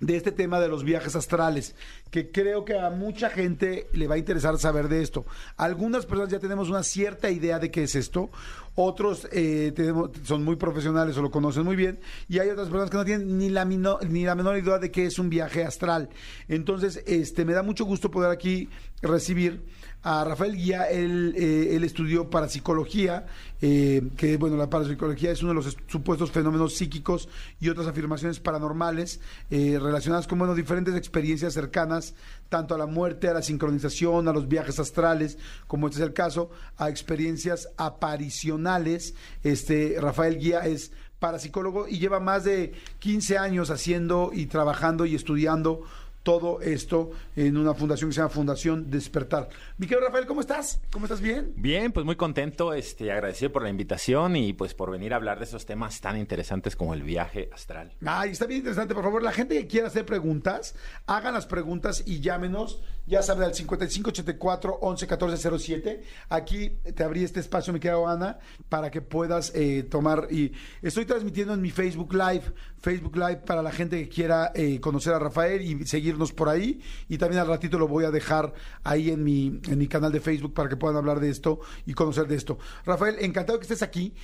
de 0.00 0.16
este 0.16 0.30
tema 0.32 0.60
de 0.60 0.68
los 0.68 0.84
viajes 0.84 1.16
astrales, 1.16 1.74
que 2.10 2.30
creo 2.30 2.64
que 2.64 2.78
a 2.78 2.88
mucha 2.90 3.30
gente 3.30 3.88
le 3.92 4.06
va 4.06 4.14
a 4.14 4.18
interesar 4.18 4.56
saber 4.58 4.88
de 4.88 5.02
esto. 5.02 5.26
Algunas 5.56 6.06
personas 6.06 6.30
ya 6.30 6.38
tenemos 6.38 6.68
una 6.70 6.82
cierta 6.82 7.30
idea 7.30 7.58
de 7.58 7.70
qué 7.70 7.82
es 7.82 7.94
esto, 7.96 8.30
otros 8.76 9.26
eh, 9.32 9.72
tenemos- 9.74 10.10
son 10.22 10.44
muy 10.44 10.54
profesionales 10.56 11.16
o 11.16 11.22
lo 11.22 11.30
conocen 11.32 11.64
muy 11.64 11.74
bien, 11.74 11.98
y 12.28 12.38
hay 12.38 12.48
otras 12.48 12.68
personas 12.68 12.90
que 12.90 12.96
no 12.96 13.04
tienen 13.04 13.38
ni 13.38 13.48
la, 13.48 13.64
ni 13.64 14.24
la 14.24 14.34
menor 14.36 14.56
idea 14.56 14.78
de 14.78 14.90
qué 14.92 15.06
es 15.06 15.18
un 15.18 15.30
viaje 15.30 15.64
astral. 15.64 16.10
Entonces, 16.46 17.02
este, 17.06 17.44
me 17.44 17.52
da 17.54 17.62
mucho 17.64 17.84
gusto 17.84 18.10
poder 18.10 18.30
aquí 18.30 18.68
recibir 19.02 19.62
a 20.02 20.22
Rafael 20.24 20.56
Guía, 20.56 20.84
él, 20.84 21.34
eh, 21.36 21.74
él 21.74 21.82
estudió 21.84 22.30
parapsicología, 22.30 23.26
eh, 23.60 24.02
que 24.16 24.36
bueno, 24.36 24.56
la 24.56 24.70
parapsicología 24.70 25.32
es 25.32 25.42
uno 25.42 25.50
de 25.50 25.54
los 25.56 25.66
est- 25.66 25.78
supuestos 25.88 26.30
fenómenos 26.30 26.76
psíquicos 26.76 27.28
y 27.60 27.68
otras 27.68 27.88
afirmaciones 27.88 28.38
paranormales 28.38 29.20
eh, 29.50 29.78
relacionadas 29.82 30.26
con 30.28 30.38
bueno, 30.38 30.54
diferentes 30.54 30.94
experiencias 30.94 31.52
cercanas, 31.52 32.14
tanto 32.48 32.74
a 32.74 32.78
la 32.78 32.86
muerte, 32.86 33.28
a 33.28 33.34
la 33.34 33.42
sincronización, 33.42 34.28
a 34.28 34.32
los 34.32 34.48
viajes 34.48 34.78
astrales, 34.78 35.36
como 35.66 35.88
este 35.88 36.00
es 36.00 36.06
el 36.06 36.14
caso, 36.14 36.50
a 36.76 36.88
experiencias 36.88 37.68
aparicionales. 37.76 39.14
Este, 39.42 39.96
Rafael 40.00 40.38
Guía 40.38 40.60
es 40.60 40.92
parapsicólogo 41.18 41.88
y 41.88 41.98
lleva 41.98 42.20
más 42.20 42.44
de 42.44 42.72
15 43.00 43.38
años 43.38 43.70
haciendo 43.70 44.30
y 44.32 44.46
trabajando 44.46 45.04
y 45.06 45.16
estudiando 45.16 45.82
todo 46.28 46.60
esto 46.60 47.10
en 47.36 47.56
una 47.56 47.72
fundación 47.72 48.10
que 48.10 48.14
se 48.14 48.20
llama 48.20 48.28
Fundación 48.28 48.90
Despertar. 48.90 49.48
Mi 49.78 49.86
querido 49.86 50.06
Rafael, 50.08 50.26
¿cómo 50.26 50.42
estás? 50.42 50.78
¿Cómo 50.92 51.06
estás 51.06 51.22
bien? 51.22 51.54
Bien, 51.56 51.90
pues 51.90 52.04
muy 52.04 52.16
contento, 52.16 52.74
este, 52.74 53.10
agradecido 53.10 53.50
por 53.50 53.62
la 53.62 53.70
invitación 53.70 54.36
y 54.36 54.52
pues 54.52 54.74
por 54.74 54.90
venir 54.90 55.14
a 55.14 55.16
hablar 55.16 55.38
de 55.38 55.46
esos 55.46 55.64
temas 55.64 56.02
tan 56.02 56.18
interesantes 56.18 56.76
como 56.76 56.92
el 56.92 57.02
viaje 57.02 57.48
astral. 57.50 57.94
Ay, 58.04 58.32
está 58.32 58.44
bien 58.44 58.58
interesante. 58.58 58.94
Por 58.94 59.04
favor, 59.04 59.22
la 59.22 59.32
gente 59.32 59.56
que 59.56 59.66
quiera 59.66 59.86
hacer 59.86 60.04
preguntas, 60.04 60.74
hagan 61.06 61.32
las 61.32 61.46
preguntas 61.46 62.02
y 62.04 62.20
llámenos. 62.20 62.82
Ya 63.06 63.22
saben, 63.22 63.44
al 63.44 63.54
5584 63.54 64.80
111407. 64.82 66.02
Aquí 66.28 66.68
te 66.94 67.04
abrí 67.04 67.24
este 67.24 67.40
espacio, 67.40 67.72
mi 67.72 67.80
querida 67.80 68.12
Ana, 68.12 68.38
para 68.68 68.90
que 68.90 69.00
puedas 69.00 69.50
eh, 69.54 69.82
tomar. 69.82 70.28
Y 70.30 70.52
estoy 70.82 71.06
transmitiendo 71.06 71.54
en 71.54 71.62
mi 71.62 71.70
Facebook 71.70 72.12
Live. 72.12 72.52
Facebook 72.80 73.16
Live 73.16 73.38
para 73.38 73.62
la 73.62 73.72
gente 73.72 74.00
que 74.02 74.08
quiera 74.08 74.52
eh, 74.54 74.80
conocer 74.80 75.14
a 75.14 75.18
Rafael 75.18 75.60
y 75.62 75.86
seguirnos 75.86 76.32
por 76.32 76.48
ahí. 76.48 76.80
Y 77.08 77.18
también 77.18 77.40
al 77.42 77.48
ratito 77.48 77.78
lo 77.78 77.88
voy 77.88 78.04
a 78.04 78.10
dejar 78.10 78.52
ahí 78.84 79.10
en 79.10 79.22
mi, 79.24 79.60
en 79.68 79.78
mi 79.78 79.88
canal 79.88 80.12
de 80.12 80.20
Facebook 80.20 80.54
para 80.54 80.68
que 80.68 80.76
puedan 80.76 80.96
hablar 80.96 81.20
de 81.20 81.30
esto 81.30 81.60
y 81.86 81.94
conocer 81.94 82.26
de 82.26 82.36
esto. 82.36 82.58
Rafael, 82.84 83.16
encantado 83.20 83.58
que 83.58 83.64
estés 83.64 83.82
aquí. 83.82 84.14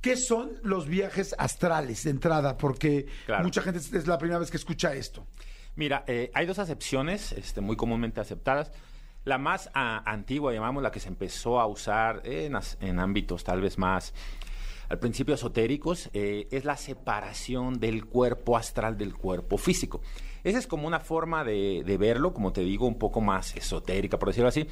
¿Qué 0.00 0.16
son 0.16 0.52
los 0.62 0.86
viajes 0.86 1.34
astrales 1.38 2.04
de 2.04 2.10
entrada? 2.10 2.58
Porque 2.58 3.06
Claro. 3.26 3.42
mucha 3.44 3.62
gente 3.62 3.78
es- 3.80 4.06
la 4.06 4.18
primera 4.18 4.38
vez 4.38 4.50
que 4.50 4.58
escucha 4.58 4.92
esto. 4.94 5.26
Mira, 5.76 6.04
eh, 6.06 6.30
hay 6.34 6.44
dos 6.46 6.58
acepciones 6.58 7.32
este, 7.32 7.60
muy 7.60 7.74
comúnmente 7.76 8.20
aceptadas. 8.20 8.70
La 9.24 9.38
más 9.38 9.70
ah, 9.72 10.02
antigua, 10.04 10.52
llamamos 10.52 10.82
la 10.82 10.90
que 10.90 11.00
se 11.00 11.08
empezó 11.08 11.58
a 11.58 11.66
usar 11.66 12.20
en 12.26 12.98
ámbitos 13.00 13.42
tal 13.44 13.62
vez 13.62 13.78
más 13.78 14.12
al 14.88 14.98
principio 14.98 15.34
esotéricos, 15.34 16.10
eh, 16.12 16.48
es 16.50 16.64
la 16.64 16.76
separación 16.76 17.80
del 17.80 18.06
cuerpo 18.06 18.56
astral 18.56 18.98
del 18.98 19.14
cuerpo 19.14 19.58
físico. 19.58 20.00
Esa 20.44 20.58
es 20.58 20.66
como 20.66 20.86
una 20.86 21.00
forma 21.00 21.42
de, 21.42 21.96
verlo, 21.98 22.34
como 22.34 22.52
te 22.52 22.60
digo, 22.60 22.86
un 22.86 22.98
poco 22.98 23.20
más 23.20 23.56
esotérica, 23.56 24.18
por 24.18 24.28
decirlo 24.28 24.48
así. 24.48 24.66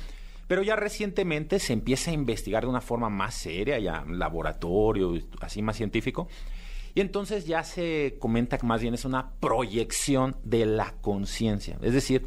Pero 0.46 0.62
ya 0.62 0.76
recientemente 0.76 1.58
se 1.58 1.72
empieza 1.72 2.10
a 2.10 2.14
investigar 2.14 2.64
de 2.64 2.68
una 2.68 2.82
forma 2.82 3.08
más 3.08 3.34
seria, 3.34 3.78
ya 3.78 4.04
en 4.06 4.18
laboratorio, 4.18 5.14
así 5.40 5.62
más 5.62 5.76
científico. 5.76 6.28
Y 6.94 7.00
entonces 7.00 7.46
ya 7.46 7.64
se 7.64 8.16
comenta 8.18 8.58
que 8.58 8.66
más 8.66 8.82
bien 8.82 8.92
es 8.92 9.06
una 9.06 9.30
proyección 9.40 10.36
de 10.44 10.66
la 10.66 10.92
conciencia. 11.00 11.78
Es 11.80 11.94
decir, 11.94 12.26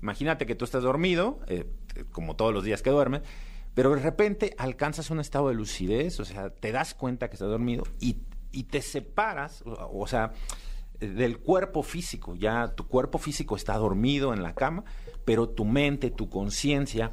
imagínate 0.00 0.46
que 0.46 0.54
tú 0.54 0.64
estás 0.64 0.84
dormido, 0.84 1.40
eh, 1.48 1.66
como 2.12 2.36
todos 2.36 2.54
los 2.54 2.62
días 2.62 2.80
que 2.80 2.90
duermes, 2.90 3.22
pero 3.74 3.94
de 3.94 4.00
repente 4.00 4.54
alcanzas 4.56 5.10
un 5.10 5.20
estado 5.20 5.48
de 5.48 5.54
lucidez, 5.54 6.20
o 6.20 6.24
sea, 6.24 6.50
te 6.50 6.72
das 6.72 6.94
cuenta 6.94 7.28
que 7.28 7.34
estás 7.34 7.48
dormido 7.48 7.84
y, 8.00 8.18
y 8.52 8.64
te 8.64 8.80
separas, 8.80 9.64
o, 9.66 10.06
sea, 10.06 10.32
del 11.00 11.38
cuerpo 11.38 11.82
físico. 11.82 12.36
Ya 12.36 12.68
tu 12.68 12.86
cuerpo 12.86 13.18
físico 13.18 13.56
está 13.56 13.76
dormido 13.76 14.32
en 14.32 14.42
la 14.42 14.54
cama, 14.54 14.84
pero 15.24 15.48
tu 15.48 15.64
mente, 15.64 16.10
tu 16.10 16.28
conciencia 16.28 17.10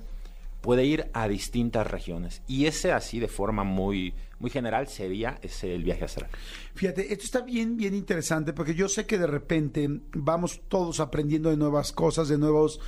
puede 0.62 0.86
ir 0.86 1.10
a 1.14 1.28
distintas 1.28 1.88
regiones. 1.88 2.44
Y 2.48 2.68
ese 2.68 2.92
así 2.92 3.20
de 3.20 3.28
forma 3.28 3.64
muy, 3.64 4.14
muy 4.38 4.52
general 4.52 4.88
sería 4.88 5.40
ese 5.42 5.74
el 5.74 5.84
viaje 5.84 6.06
astral. 6.06 6.30
Fíjate, 6.76 7.12
esto 7.12 7.26
está 7.26 7.42
bien, 7.42 7.76
bien 7.76 7.96
interesante 7.96 8.54
porque 8.54 8.76
yo 8.76 8.88
sé 8.88 9.08
que 9.08 9.18
de 9.18 9.26
repente 9.26 9.90
vamos 10.14 10.62
todos 10.68 11.00
aprendiendo 11.00 11.50
de 11.50 11.58
nuevas 11.58 11.92
cosas, 11.92 12.30
de 12.30 12.38
nuevos 12.38 12.80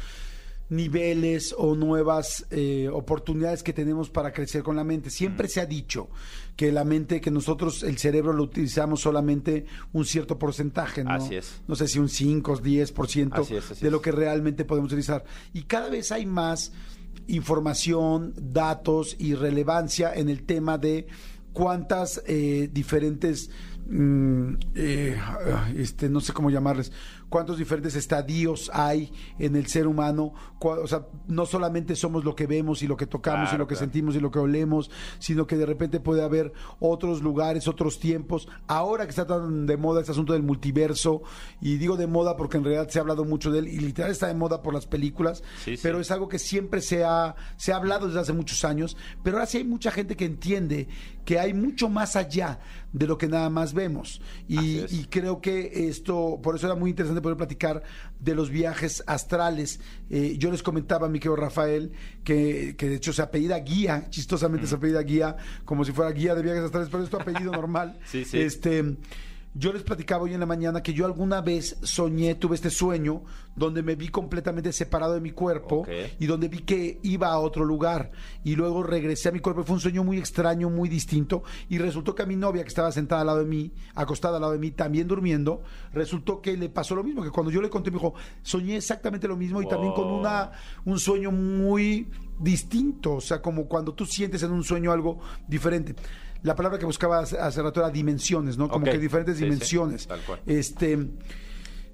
niveles 0.76 1.54
o 1.58 1.76
nuevas 1.76 2.46
eh, 2.50 2.90
oportunidades 2.92 3.64
que 3.64 3.74
tenemos 3.74 4.10
para 4.10 4.34
crecer 4.34 4.64
con 4.64 4.76
la 4.76 4.84
mente. 4.84 5.10
Siempre 5.10 5.48
se 5.48 5.62
ha 5.62 5.66
dicho 5.66 6.10
que 6.56 6.72
la 6.72 6.84
mente, 6.84 7.22
que 7.22 7.32
nosotros 7.32 7.84
el 7.84 7.98
cerebro 7.98 8.34
lo 8.34 8.44
utilizamos 8.44 9.02
solamente 9.02 9.66
un 9.92 10.06
cierto 10.06 10.38
porcentaje, 10.40 11.04
¿no? 11.04 11.12
Así 11.12 11.36
es. 11.36 11.62
No 11.68 11.76
sé 11.76 11.88
si 11.88 12.00
un 12.00 12.10
5 12.10 12.52
o 12.52 12.58
10% 12.58 13.32
Así 13.34 13.56
es, 13.56 13.72
así 13.72 13.84
de 13.84 13.92
lo 13.92 14.02
que 14.02 14.12
realmente 14.12 14.66
podemos 14.66 14.92
utilizar. 14.92 15.24
Y 15.54 15.64
cada 15.64 15.90
vez 15.90 16.12
hay 16.12 16.26
más 16.26 16.72
información, 17.28 18.34
datos 18.36 19.16
y 19.20 19.36
relevancia 19.36 20.14
en 20.14 20.30
el 20.30 20.44
tema 20.44 20.78
de 20.78 21.08
cuántas 21.54 22.22
eh, 22.26 22.70
diferentes, 22.72 23.50
mm, 23.88 24.54
eh, 24.76 25.18
este, 25.78 26.10
no 26.10 26.20
sé 26.20 26.34
cómo 26.34 26.50
llamarles, 26.50 26.92
cuántos 27.34 27.58
diferentes 27.58 27.96
estadios 27.96 28.70
hay 28.76 29.12
en 29.40 29.56
el 29.56 29.66
ser 29.66 29.88
humano. 29.88 30.34
O 30.60 30.86
sea, 30.88 31.08
no 31.28 31.48
solamente 31.48 31.96
somos 31.96 32.24
lo 32.24 32.36
que 32.36 32.46
vemos 32.46 32.84
y 32.84 32.88
lo 32.88 32.96
que 32.96 33.08
tocamos 33.08 33.48
y 33.48 33.50
Claro, 33.50 33.58
lo 33.64 33.68
que 33.68 33.74
claro. 33.74 33.86
sentimos 33.86 34.16
y 34.16 34.20
lo 34.20 34.30
que 34.30 34.38
olemos, 34.38 34.92
sino 35.18 35.48
que 35.48 35.58
de 35.58 35.66
repente 35.66 36.00
puede 36.00 36.22
haber 36.24 36.54
otros 36.80 37.24
lugares, 37.24 37.68
otros 37.68 37.98
tiempos. 38.00 38.48
Ahora 38.68 39.06
que 39.06 39.10
está 39.10 39.26
tan 39.26 39.66
de 39.66 39.78
moda 39.78 40.02
este 40.02 40.12
asunto 40.12 40.34
del 40.34 40.44
multiverso, 40.44 41.24
y 41.60 41.78
digo 41.78 41.98
de 41.98 42.06
moda 42.06 42.38
porque 42.38 42.58
en 42.58 42.66
realidad 42.66 42.88
se 42.90 43.00
ha 43.00 43.02
hablado 43.02 43.26
mucho 43.26 43.52
de 43.52 43.60
él, 43.60 43.68
y 43.68 43.80
literal 43.80 44.12
está 44.12 44.28
de 44.28 44.36
moda 44.36 44.62
por 44.62 44.76
las 44.76 44.86
películas, 44.86 45.42
Sí, 45.66 45.76
sí. 45.76 45.82
pero 45.82 46.00
es 46.00 46.12
algo 46.12 46.28
que 46.30 46.38
siempre 46.38 46.82
se 46.82 47.04
ha, 47.04 47.36
se 47.58 47.74
ha 47.74 47.78
hablado 47.78 48.06
desde 48.06 48.20
hace 48.20 48.34
muchos 48.34 48.64
años, 48.64 48.96
pero 49.24 49.38
ahora 49.38 49.48
sí 49.48 49.58
hay 49.58 49.64
mucha 49.64 49.90
gente 49.90 50.16
que 50.16 50.26
entiende 50.26 50.88
que 51.26 51.40
hay 51.40 51.54
mucho 51.54 51.88
más 51.90 52.16
allá 52.18 52.60
de 52.92 53.08
lo 53.08 53.18
que 53.18 53.28
nada 53.28 53.50
más 53.50 53.74
vemos. 53.74 54.22
Y, 54.48 54.80
y 54.94 55.06
creo 55.10 55.40
que 55.42 55.88
esto, 55.88 56.38
por 56.44 56.56
eso 56.58 56.68
era 56.68 56.76
muy 56.76 56.90
interesante 56.92 57.22
poder 57.24 57.38
platicar 57.38 57.82
de 58.20 58.36
los 58.36 58.52
viajes 58.52 59.04
astrales. 59.08 59.80
Eh, 60.12 60.36
yo 60.38 60.52
les 60.52 60.62
comentaba 60.62 61.10
mi 61.10 61.20
querido 61.20 61.36
Rafael 61.38 61.92
que, 62.24 62.76
que 62.78 62.90
de 62.90 62.96
hecho 62.96 63.12
se 63.12 63.24
apellida 63.24 63.58
Guía, 63.58 64.06
chistosamente 64.12 64.68
se 64.68 64.76
apellida 64.76 65.02
Guía, 65.02 65.36
como 65.66 65.84
si 65.84 65.92
fuera 65.92 66.12
guía 66.12 66.36
de 66.36 66.44
viajes 66.44 66.66
astrales, 66.66 66.90
pero 66.92 67.04
es 67.04 67.10
tu 67.10 67.18
apellido 67.18 67.52
normal. 67.54 67.98
Sí, 68.06 68.24
sí. 68.24 68.40
Este, 68.40 68.96
yo 69.56 69.72
les 69.72 69.84
platicaba 69.84 70.24
hoy 70.24 70.34
en 70.34 70.40
la 70.40 70.46
mañana 70.46 70.82
que 70.82 70.94
yo 70.94 71.06
alguna 71.06 71.42
vez 71.42 71.78
soñé, 71.84 72.36
tuve 72.36 72.56
este 72.56 72.72
sueño 72.72 73.24
donde 73.56 73.84
me 73.84 73.96
vi 73.96 74.10
completamente 74.10 74.74
separado 74.74 75.14
de 75.14 75.22
mi 75.22 75.32
cuerpo 75.32 75.86
y 76.20 76.26
donde 76.26 76.48
vi 76.48 76.60
que 76.60 77.00
iba 77.04 77.28
a 77.28 77.38
otro 77.38 77.64
lugar. 77.64 78.12
Y 78.44 78.56
luego 78.56 78.82
regresé 78.82 79.30
a 79.30 79.32
mi 79.32 79.40
cuerpo. 79.40 79.64
Fue 79.64 79.76
un 79.76 79.82
sueño 79.82 80.04
muy 80.04 80.18
extraño, 80.18 80.72
muy 80.72 80.90
distinto. 80.90 81.44
Y 81.70 81.78
resultó 81.78 82.16
que 82.16 82.24
a 82.24 82.26
mi 82.26 82.36
novia 82.36 82.64
que 82.64 82.70
estaba 82.70 82.92
sentada 82.92 83.22
al 83.22 83.28
lado 83.28 83.40
de 83.40 83.46
mí, 83.46 83.72
acostada 83.94 84.38
al 84.38 84.42
lado 84.42 84.54
de 84.54 84.60
mí, 84.60 84.72
también 84.72 85.08
durmiendo, 85.08 85.62
resultó 85.94 86.42
que 86.42 86.58
le 86.58 86.70
pasó 86.70 86.96
lo 86.96 87.04
mismo, 87.04 87.22
que 87.22 87.30
cuando 87.30 87.52
yo 87.52 87.62
le 87.62 87.70
conté 87.70 87.92
me 87.92 87.98
dijo, 87.98 88.16
soñé 88.42 88.78
exactamente 88.78 89.28
lo 89.28 89.38
mismo 89.38 89.62
y 89.62 89.68
también 89.68 89.94
con 89.94 90.08
una 90.08 90.52
un 90.86 91.00
sueño 91.00 91.32
muy 91.32 92.10
distinto, 92.40 93.16
o 93.16 93.22
sea, 93.22 93.42
como 93.42 93.68
cuando 93.68 93.94
tú 93.94 94.06
sientes 94.06 94.42
en 94.44 94.52
un 94.52 94.64
sueño 94.64 94.92
algo 94.92 95.20
diferente. 95.48 95.96
La 96.44 96.56
palabra 96.56 96.78
que 96.78 96.86
buscaba 96.86 97.20
hace, 97.20 97.40
hace 97.40 97.62
rato 97.62 97.80
era 97.80 97.90
dimensiones, 97.90 98.58
¿no? 98.58 98.70
Como 98.70 98.86
que 98.86 98.98
diferentes 99.00 99.36
Sí, 99.38 99.40
sí, 99.40 99.46
dimensiones. 99.46 100.08
tal 100.08 100.20
cual. 100.22 100.42
Este 100.46 100.98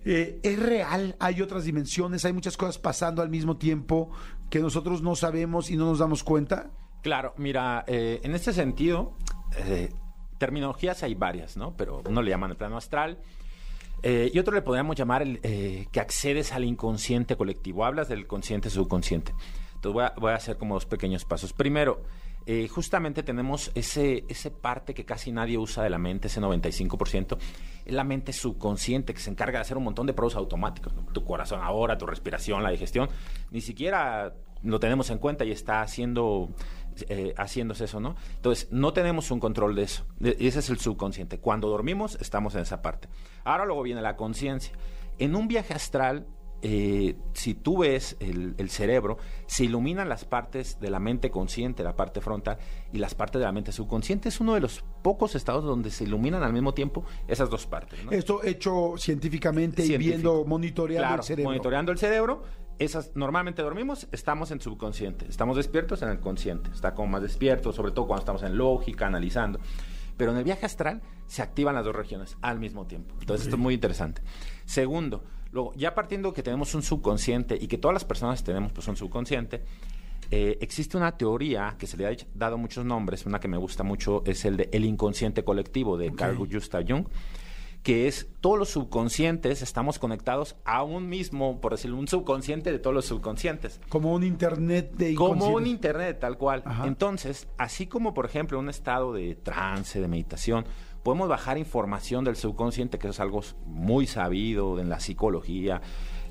eh, 0.06 0.40
es 0.44 0.60
real, 0.60 1.16
hay 1.19 1.42
otras 1.42 1.66
dimensiones, 1.66 2.25
hay 2.25 2.34
muchas 2.34 2.57
cosas 2.57 2.78
pasando 2.78 3.22
al 3.22 3.30
mismo 3.30 3.57
tiempo 3.57 4.10
que 4.50 4.60
nosotros 4.60 5.01
no 5.01 5.16
sabemos 5.16 5.69
y 5.69 5.78
no 5.78 5.86
nos 5.86 6.00
damos 6.00 6.24
cuenta. 6.24 6.72
Claro, 7.04 7.34
mira, 7.38 7.84
eh, 7.88 8.19
en 8.24 8.34
este 8.34 8.54
sentido, 8.54 9.16
eh, 9.57 9.90
terminologías 10.38 11.04
hay 11.04 11.16
varias, 11.16 11.57
¿no? 11.57 11.75
Pero 11.75 12.01
uno 12.06 12.22
le 12.22 12.31
llaman 12.31 12.51
el 12.51 12.57
plano 12.57 12.78
astral. 12.78 13.19
Y 14.01 14.40
otro 14.40 14.56
le 14.56 14.62
podríamos 14.62 14.96
llamar 14.96 15.22
el, 15.22 15.42
que 15.42 16.00
accedes 16.00 16.54
al 16.54 16.63
inconsciente 16.63 17.36
colectivo. 17.36 17.84
Hablas 17.84 18.07
del 18.07 18.28
consciente 18.28 18.69
subconsciente. 18.69 19.34
Entonces 19.75 19.94
voy 19.94 20.04
a, 20.06 20.13
voy 20.18 20.31
a 20.31 20.36
hacer 20.36 20.57
como 20.57 20.75
dos 20.75 20.86
pequeños 20.86 21.25
pasos. 21.25 21.51
Primero, 21.51 22.01
eh, 22.45 22.68
justamente 22.68 23.24
tenemos 23.24 23.71
ese, 23.75 24.24
ese 24.27 24.51
parte 24.51 24.94
que 24.94 25.06
casi 25.06 25.31
nadie 25.31 25.57
usa 25.57 25.83
de 25.83 25.89
la 25.89 25.97
mente, 25.97 26.27
ese 26.27 26.41
95%, 26.41 27.38
es 27.86 27.94
la 27.94 28.03
mente 28.03 28.33
subconsciente 28.33 29.13
que 29.13 29.19
se 29.19 29.30
encarga 29.30 29.59
de 29.59 29.62
hacer 29.62 29.77
un 29.77 29.83
montón 29.83 30.07
de 30.07 30.13
procesos 30.13 30.39
automáticos. 30.39 30.94
Tu 31.13 31.24
corazón 31.24 31.59
ahora, 31.62 31.97
tu 31.97 32.06
respiración, 32.06 32.63
la 32.63 32.71
digestión, 32.71 33.09
ni 33.51 33.62
siquiera 33.62 34.33
lo 34.63 34.80
tenemos 34.80 35.09
en 35.09 35.19
cuenta 35.19 35.45
y 35.45 35.51
está 35.51 35.81
haciendo 35.81 36.50
eh, 37.07 37.33
haciéndose 37.38 37.86
eso, 37.86 38.00
¿no? 38.00 38.15
Entonces, 38.36 38.68
no 38.71 38.94
tenemos 38.94 39.31
un 39.31 39.39
control 39.39 39.75
de 39.75 39.83
eso. 39.83 40.06
Y 40.19 40.47
ese 40.47 40.59
es 40.59 40.69
el 40.69 40.80
subconsciente. 40.80 41.39
Cuando 41.39 41.69
dormimos, 41.69 42.18
estamos 42.19 42.56
en 42.56 42.62
esa 42.62 42.81
parte. 42.81 43.07
Ahora 43.44 43.65
luego 43.65 43.83
viene 43.83 44.01
la 44.01 44.15
conciencia. 44.15 44.74
En 45.18 45.36
un 45.36 45.47
viaje 45.47 45.74
astral, 45.74 46.27
eh, 46.62 47.16
si 47.34 47.54
tú 47.54 47.80
ves 47.80 48.18
el, 48.20 48.56
el 48.58 48.70
cerebro, 48.70 49.18
se 49.48 49.64
iluminan 49.66 50.10
las 50.10 50.26
partes 50.26 50.80
de 50.80 50.90
la 50.90 51.00
mente 51.00 51.30
consciente, 51.32 51.84
la 51.84 51.96
parte 51.96 52.22
frontal, 52.22 52.58
y 52.92 52.98
las 52.98 53.16
partes 53.16 53.40
de 53.40 53.46
la 53.46 53.52
mente 53.52 53.72
subconsciente. 53.72 54.30
Es 54.30 54.40
uno 54.40 54.54
de 54.56 54.60
los 54.62 54.84
pocos 55.02 55.36
estados 55.36 55.64
donde 55.64 55.90
se 55.92 56.04
iluminan 56.04 56.44
al 56.44 56.52
mismo 56.54 56.74
tiempo 56.74 57.06
esas 57.28 57.50
dos 57.50 57.66
partes. 57.66 58.04
¿no? 58.04 58.12
Esto 58.12 58.44
hecho 58.44 58.94
científicamente 58.98 59.84
y 59.84 59.88
Científico. 59.88 60.18
viendo, 60.18 60.46
monitoreando 60.46 61.08
Claro, 61.08 61.22
el 61.22 61.26
cerebro. 61.28 61.50
monitoreando 61.52 61.92
el 61.92 61.98
cerebro. 61.98 62.44
Esas, 62.80 63.12
normalmente 63.14 63.62
dormimos, 63.62 64.08
estamos 64.14 64.52
en 64.52 64.62
subconsciente. 64.62 65.26
Estamos 65.28 65.58
despiertos 65.58 66.02
en 66.02 66.10
el 66.10 66.20
consciente. 66.20 66.70
Está 66.72 66.96
como 66.96 67.10
más 67.10 67.22
despierto, 67.22 67.74
sobre 67.74 67.92
todo 67.92 68.08
cuando 68.08 68.22
estamos 68.22 68.44
en 68.44 68.58
lógica, 68.58 69.06
analizando. 69.06 69.60
Pero 70.16 70.32
en 70.32 70.38
el 70.38 70.44
viaje 70.46 70.66
astral 70.66 71.02
se 71.28 71.42
activan 71.42 71.76
las 71.76 71.84
dos 71.86 71.96
regiones 71.96 72.38
al 72.42 72.60
mismo 72.60 72.86
tiempo. 72.88 73.16
Entonces, 73.20 73.48
esto 73.48 73.58
es 73.58 73.62
muy 73.62 73.74
interesante. 73.74 74.22
Segundo, 74.66 75.24
luego, 75.51 75.74
ya 75.75 75.96
partiendo 75.96 76.34
que 76.34 76.44
tenemos 76.44 76.74
un 76.75 76.84
subconsciente 76.84 77.57
y 77.60 77.68
que 77.68 77.78
todas 77.78 77.94
las 77.94 78.06
personas 78.06 78.44
tenemos 78.44 78.72
pues, 78.72 78.88
un 78.88 78.96
subconsciente, 78.96 79.63
eh, 80.31 80.57
existe 80.62 80.98
una 80.98 81.18
teoría 81.18 81.75
que 81.78 81.88
se 81.88 81.98
le 81.98 82.07
ha 82.07 82.16
dado 82.36 82.57
muchos 82.57 82.86
nombres. 82.86 83.25
Una 83.25 83.40
que 83.40 83.48
me 83.48 83.57
gusta 83.57 83.84
mucho 83.84 84.24
es 84.25 84.46
el 84.46 84.57
de 84.57 84.69
el 84.72 84.86
inconsciente 84.86 85.44
colectivo 85.44 85.98
de 85.98 86.13
Carl 86.13 86.38
Gustav 86.38 86.86
Jung 86.88 87.06
que 87.84 88.07
es 88.07 88.28
todos 88.42 88.57
los 88.57 88.69
subconscientes 88.69 89.62
estamos 89.62 90.00
conectados 90.00 90.56
a 90.66 90.84
un 90.84 91.07
mismo, 91.07 91.62
por 91.62 91.72
decirlo, 91.72 91.98
un 91.98 92.07
subconsciente 92.07 92.72
de 92.72 92.80
todos 92.80 92.94
los 92.94 93.06
subconscientes. 93.06 93.80
Como 93.90 94.13
un 94.13 94.24
internet 94.24 94.92
de 94.96 95.16
Como 95.16 95.48
un 95.50 95.66
internet, 95.66 96.19
tal 96.19 96.38
cual. 96.38 96.62
Ajá. 96.66 96.88
Entonces, 96.88 97.48
así 97.57 97.88
como 97.88 98.13
por 98.13 98.25
ejemplo 98.25 98.60
un 98.60 98.69
estado 98.69 99.13
de 99.13 99.36
trance, 99.36 100.01
de 100.01 100.07
meditación, 100.07 100.66
podemos 101.04 101.28
bajar 101.30 101.57
información 101.57 102.24
del 102.24 102.36
subconsciente, 102.36 102.98
que 103.00 103.07
eso 103.07 103.12
es 103.13 103.19
algo 103.19 103.42
muy 103.66 104.07
sabido 104.07 104.80
en 104.80 104.90
la 104.90 105.00
psicología. 105.00 105.81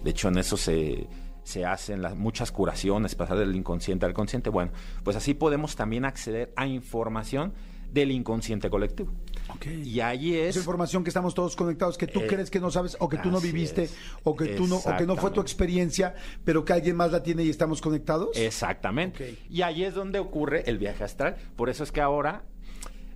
De 0.02 0.10
hecho, 0.10 0.28
en 0.28 0.38
eso 0.38 0.56
se, 0.56 1.08
se 1.42 1.64
hacen 1.64 2.02
las, 2.02 2.16
muchas 2.16 2.52
curaciones, 2.52 3.14
pasar 3.14 3.38
del 3.38 3.54
inconsciente 3.56 4.06
al 4.06 4.14
consciente. 4.14 4.50
Bueno, 4.50 4.72
pues 5.02 5.16
así 5.16 5.34
podemos 5.34 5.76
también 5.76 6.04
acceder 6.04 6.52
a 6.56 6.66
información 6.66 7.52
del 7.92 8.10
inconsciente 8.10 8.68
colectivo. 8.68 9.10
Ok. 9.48 9.66
Y 9.82 10.00
ahí 10.00 10.34
es... 10.34 10.50
Esa 10.50 10.58
información 10.58 11.02
que 11.02 11.08
estamos 11.08 11.34
todos 11.34 11.56
conectados, 11.56 11.96
que 11.96 12.06
tú 12.06 12.20
Eh, 12.20 12.26
crees 12.26 12.50
que 12.50 12.60
no 12.60 12.70
sabes, 12.70 12.98
o 13.00 13.08
que 13.08 13.16
tú 13.16 13.30
no 13.30 13.40
viviste, 13.40 13.84
es. 13.84 13.96
o 14.24 14.36
que 14.36 14.48
tú 14.48 14.66
no, 14.66 14.76
o 14.76 14.96
que 14.98 15.06
no 15.06 15.16
fue 15.16 15.30
tu 15.30 15.40
experiencia, 15.40 16.14
pero 16.44 16.66
que 16.66 16.74
alguien 16.74 16.96
más 16.96 17.12
la 17.12 17.22
tiene 17.22 17.44
y 17.44 17.48
estamos 17.48 17.80
conectados. 17.80 18.36
Exactamente. 18.36 19.30
Ok. 19.32 19.50
Y 19.50 19.62
ahí 19.62 19.84
es 19.84 19.94
donde 19.94 20.18
ocurre 20.18 20.64
el 20.68 20.76
viaje 20.76 21.02
astral. 21.02 21.36
Por 21.56 21.70
eso 21.70 21.82
es 21.82 21.90
que 21.90 22.02
ahora, 22.02 22.42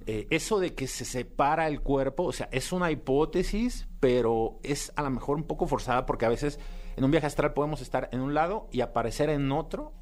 eh, 0.06 0.26
eso 0.31 0.60
de 0.60 0.75
que 0.75 0.87
se 0.87 1.04
separa 1.04 1.66
el 1.69 1.81
cuerpo, 1.81 2.25
o 2.25 2.32
sea, 2.32 2.49
es 2.52 2.72
una 2.72 2.90
hipótesis, 2.90 3.88
pero 4.00 4.58
es 4.62 4.93
a 4.96 5.02
lo 5.02 5.10
mejor 5.10 5.37
un 5.37 5.44
poco 5.44 5.66
forzada 5.66 6.06
porque 6.06 6.26
a 6.26 6.28
veces 6.28 6.58
en 6.96 7.04
un 7.04 7.10
viaje 7.10 7.26
astral 7.26 7.52
podemos 7.52 7.81
estar 7.81 8.08
en 8.12 8.20
un 8.20 8.34
lado 8.34 8.69
y 8.72 8.81
aparecer 8.81 9.31
en 9.31 9.50
otro 9.52 9.93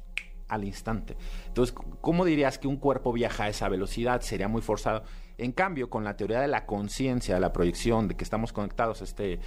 al 0.47 0.65
instante. 0.65 1.15
Entonces, 1.47 1.75
¿cómo 2.01 2.25
dirías 2.25 2.57
que 2.57 2.67
un 2.67 2.77
cuerpo 2.77 3.13
viaja 3.13 3.45
a 3.45 3.49
esa 3.49 3.69
velocidad? 3.69 4.21
Sería 4.21 4.47
muy 4.47 4.61
forzado. 4.61 5.03
En 5.37 5.53
cambio, 5.53 5.89
con 5.89 6.03
la 6.03 6.17
teoría 6.17 6.41
de 6.41 6.49
la 6.49 6.65
conciencia, 6.65 7.35
de 7.35 7.41
la 7.41 7.53
proyección, 7.53 8.09
de 8.09 8.15
que 8.15 8.23
estamos 8.23 8.51
conectados 8.51 9.01
a 9.01 9.05
este 9.05 9.39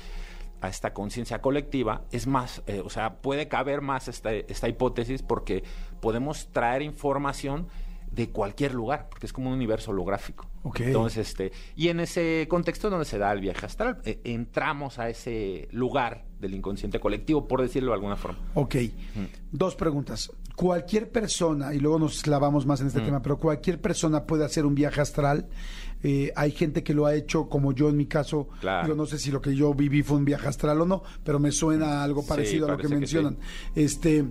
a 0.60 0.68
esta 0.68 0.94
conciencia 0.94 1.42
colectiva, 1.42 2.04
es 2.10 2.26
más, 2.26 2.62
eh, 2.66 2.80
o 2.82 2.88
sea, 2.88 3.20
puede 3.20 3.48
caber 3.48 3.82
más 3.82 4.08
esta, 4.08 4.32
esta 4.32 4.66
hipótesis 4.66 5.22
porque 5.22 5.62
podemos 6.00 6.48
traer 6.52 6.80
información 6.80 7.68
de 8.14 8.30
cualquier 8.30 8.74
lugar, 8.74 9.08
porque 9.10 9.26
es 9.26 9.32
como 9.32 9.48
un 9.48 9.54
universo 9.54 9.90
holográfico. 9.90 10.48
Entonces, 10.76 11.28
este, 11.28 11.52
y 11.74 11.88
en 11.88 12.00
ese 12.00 12.46
contexto 12.48 12.86
es 12.86 12.90
donde 12.92 13.04
se 13.04 13.18
da 13.18 13.32
el 13.32 13.40
viaje 13.40 13.66
astral, 13.66 14.00
eh, 14.04 14.20
entramos 14.24 14.98
a 14.98 15.08
ese 15.08 15.68
lugar 15.72 16.24
del 16.40 16.54
inconsciente 16.54 17.00
colectivo, 17.00 17.46
por 17.48 17.60
decirlo 17.60 17.90
de 17.90 17.94
alguna 17.94 18.16
forma. 18.16 18.38
Ok. 18.54 18.76
Dos 19.50 19.74
preguntas. 19.74 20.30
Cualquier 20.54 21.10
persona, 21.10 21.74
y 21.74 21.80
luego 21.80 21.98
nos 21.98 22.22
clavamos 22.22 22.64
más 22.66 22.80
en 22.80 22.86
este 22.86 23.00
tema, 23.00 23.20
pero 23.20 23.38
cualquier 23.38 23.80
persona 23.80 24.24
puede 24.24 24.44
hacer 24.44 24.64
un 24.64 24.74
viaje 24.74 25.00
astral. 25.00 25.48
Eh, 26.02 26.32
hay 26.36 26.52
gente 26.52 26.84
que 26.84 26.94
lo 26.94 27.06
ha 27.06 27.14
hecho, 27.14 27.48
como 27.48 27.72
yo 27.72 27.88
en 27.88 27.96
mi 27.96 28.06
caso. 28.06 28.48
Claro. 28.60 28.84
Digo, 28.84 28.96
no 28.96 29.06
sé 29.06 29.18
si 29.18 29.32
lo 29.32 29.40
que 29.40 29.56
yo 29.56 29.74
viví 29.74 30.02
fue 30.02 30.18
un 30.18 30.24
viaje 30.24 30.46
astral 30.46 30.80
o 30.80 30.86
no, 30.86 31.02
pero 31.24 31.40
me 31.40 31.50
suena 31.50 32.04
algo 32.04 32.22
Sí, 32.22 32.28
parecido 32.28 32.66
a 32.66 32.70
lo 32.70 32.76
que 32.76 32.82
parece 32.84 32.94
que 32.94 33.00
mencionan. 33.00 33.38
Este, 33.74 34.24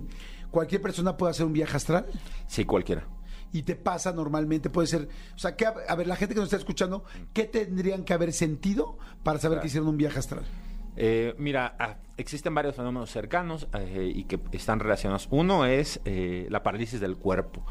cualquier 0.50 0.80
persona 0.80 1.16
puede 1.16 1.32
hacer 1.32 1.44
un 1.44 1.52
viaje 1.52 1.76
astral. 1.76 2.06
Sí, 2.46 2.64
cualquiera. 2.64 3.06
Y 3.54 3.62
te 3.62 3.76
pasa 3.76 4.12
normalmente, 4.12 4.68
puede 4.68 4.88
ser, 4.88 5.08
o 5.34 5.38
sea, 5.38 5.54
que, 5.54 5.64
a 5.64 5.94
ver, 5.94 6.08
la 6.08 6.16
gente 6.16 6.34
que 6.34 6.40
nos 6.40 6.48
está 6.48 6.56
escuchando, 6.56 7.04
¿qué 7.32 7.44
tendrían 7.44 8.02
que 8.02 8.12
haber 8.12 8.32
sentido 8.32 8.98
para 9.22 9.38
saber 9.38 9.60
que 9.60 9.68
hicieron 9.68 9.88
un 9.88 9.96
viaje 9.96 10.18
astral? 10.18 10.42
Eh, 10.96 11.36
mira, 11.38 11.76
ah, 11.78 11.96
existen 12.16 12.52
varios 12.52 12.74
fenómenos 12.74 13.10
cercanos 13.12 13.68
eh, 13.74 14.10
y 14.12 14.24
que 14.24 14.40
están 14.50 14.80
relacionados. 14.80 15.28
Uno 15.30 15.66
es 15.66 16.00
eh, 16.04 16.48
la 16.50 16.64
parálisis 16.64 16.98
del 16.98 17.16
cuerpo. 17.16 17.64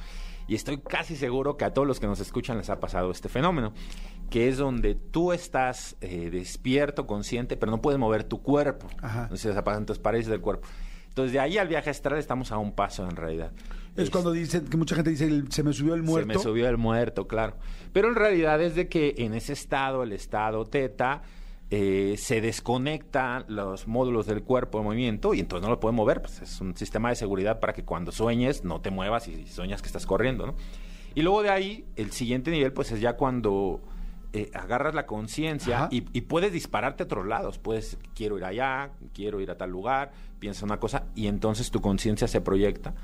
Y 0.47 0.55
estoy 0.55 0.77
casi 0.77 1.17
seguro 1.17 1.57
que 1.57 1.65
a 1.65 1.73
todos 1.73 1.85
los 1.85 1.99
que 1.99 2.07
nos 2.07 2.21
escuchan 2.21 2.57
les 2.57 2.69
ha 2.69 2.79
pasado 2.79 3.11
este 3.11 3.27
fenómeno, 3.27 3.73
que 4.29 4.47
es 4.47 4.57
donde 4.57 4.95
tú 4.95 5.33
estás 5.33 5.97
eh, 5.99 6.29
despierto, 6.29 7.07
consciente, 7.07 7.57
pero 7.57 7.73
no 7.73 7.81
puedes 7.81 7.99
mover 7.99 8.23
tu 8.23 8.41
cuerpo. 8.41 8.87
Ajá. 9.01 9.23
Entonces, 9.23 9.53
entonces 9.53 9.99
parálisis 9.99 10.29
del 10.29 10.39
cuerpo. 10.39 10.65
Entonces, 11.09 11.33
de 11.33 11.41
ahí 11.41 11.57
al 11.57 11.67
viaje 11.67 11.89
astral 11.89 12.17
estamos 12.19 12.53
a 12.53 12.57
un 12.57 12.71
paso 12.71 13.03
en 13.03 13.17
realidad. 13.17 13.51
Es 13.95 14.09
cuando 14.09 14.31
dicen, 14.31 14.65
que 14.65 14.77
mucha 14.77 14.95
gente 14.95 15.11
dice, 15.11 15.43
se 15.49 15.63
me 15.63 15.71
subió 15.71 15.93
el 15.93 16.01
muerto. 16.01 16.31
Se 16.31 16.37
me 16.37 16.43
subió 16.43 16.67
el 16.67 16.77
muerto, 16.77 17.27
claro. 17.27 17.55
Pero 17.91 18.07
en 18.07 18.15
realidad 18.15 18.61
es 18.61 18.75
de 18.75 18.87
que 18.87 19.13
en 19.17 19.33
ese 19.33 19.53
estado, 19.53 20.03
el 20.03 20.13
estado 20.13 20.65
teta, 20.65 21.21
eh, 21.69 22.15
se 22.17 22.41
desconectan 22.41 23.45
los 23.47 23.87
módulos 23.87 24.25
del 24.25 24.43
cuerpo 24.43 24.79
de 24.79 24.83
movimiento 24.85 25.33
y 25.33 25.39
entonces 25.39 25.63
no 25.63 25.69
lo 25.69 25.79
pueden 25.79 25.95
mover. 25.95 26.21
Pues 26.21 26.41
es 26.41 26.59
un 26.59 26.75
sistema 26.75 27.09
de 27.09 27.15
seguridad 27.15 27.59
para 27.59 27.73
que 27.73 27.83
cuando 27.83 28.11
sueñes 28.11 28.63
no 28.63 28.81
te 28.81 28.89
muevas 28.89 29.27
y 29.27 29.45
sueñas 29.47 29.81
que 29.81 29.87
estás 29.87 30.05
corriendo, 30.05 30.47
¿no? 30.47 30.55
Y 31.15 31.21
luego 31.21 31.43
de 31.43 31.51
ahí, 31.51 31.85
el 31.95 32.11
siguiente 32.11 32.49
nivel, 32.49 32.73
pues 32.73 32.91
es 32.91 32.99
ya 32.99 33.13
cuando 33.13 33.79
eh, 34.33 34.49
agarras 34.55 34.95
la 34.95 35.05
conciencia 35.05 35.87
y, 35.91 36.05
y 36.13 36.21
puedes 36.21 36.51
dispararte 36.51 37.03
a 37.03 37.05
otros 37.05 37.27
lados. 37.27 37.59
Puedes, 37.59 37.99
quiero 38.15 38.39
ir 38.39 38.45
allá, 38.45 38.89
quiero 39.13 39.39
ir 39.39 39.51
a 39.51 39.57
tal 39.57 39.69
lugar, 39.69 40.11
piensa 40.39 40.65
una 40.65 40.79
cosa 40.79 41.05
y 41.13 41.27
entonces 41.27 41.69
tu 41.69 41.79
conciencia 41.79 42.27
se 42.27 42.41
proyecta 42.41 42.95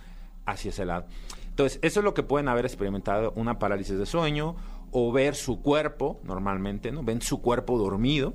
hacia 0.50 0.70
ese 0.70 0.86
lado. 0.86 1.06
Entonces, 1.50 1.80
eso 1.82 2.00
es 2.00 2.04
lo 2.04 2.14
que 2.14 2.24
pueden 2.24 2.48
haber 2.48 2.66
experimentado 2.66 3.34
una 3.36 3.60
parálisis 3.60 3.98
de 3.98 4.06
sueño 4.06 4.56
o 4.92 5.12
ver 5.12 5.36
su 5.36 5.62
cuerpo, 5.62 6.20
normalmente, 6.24 6.92
¿no? 6.92 7.04
Ven 7.04 7.22
su 7.22 7.42
cuerpo 7.42 7.78
dormido. 7.78 8.34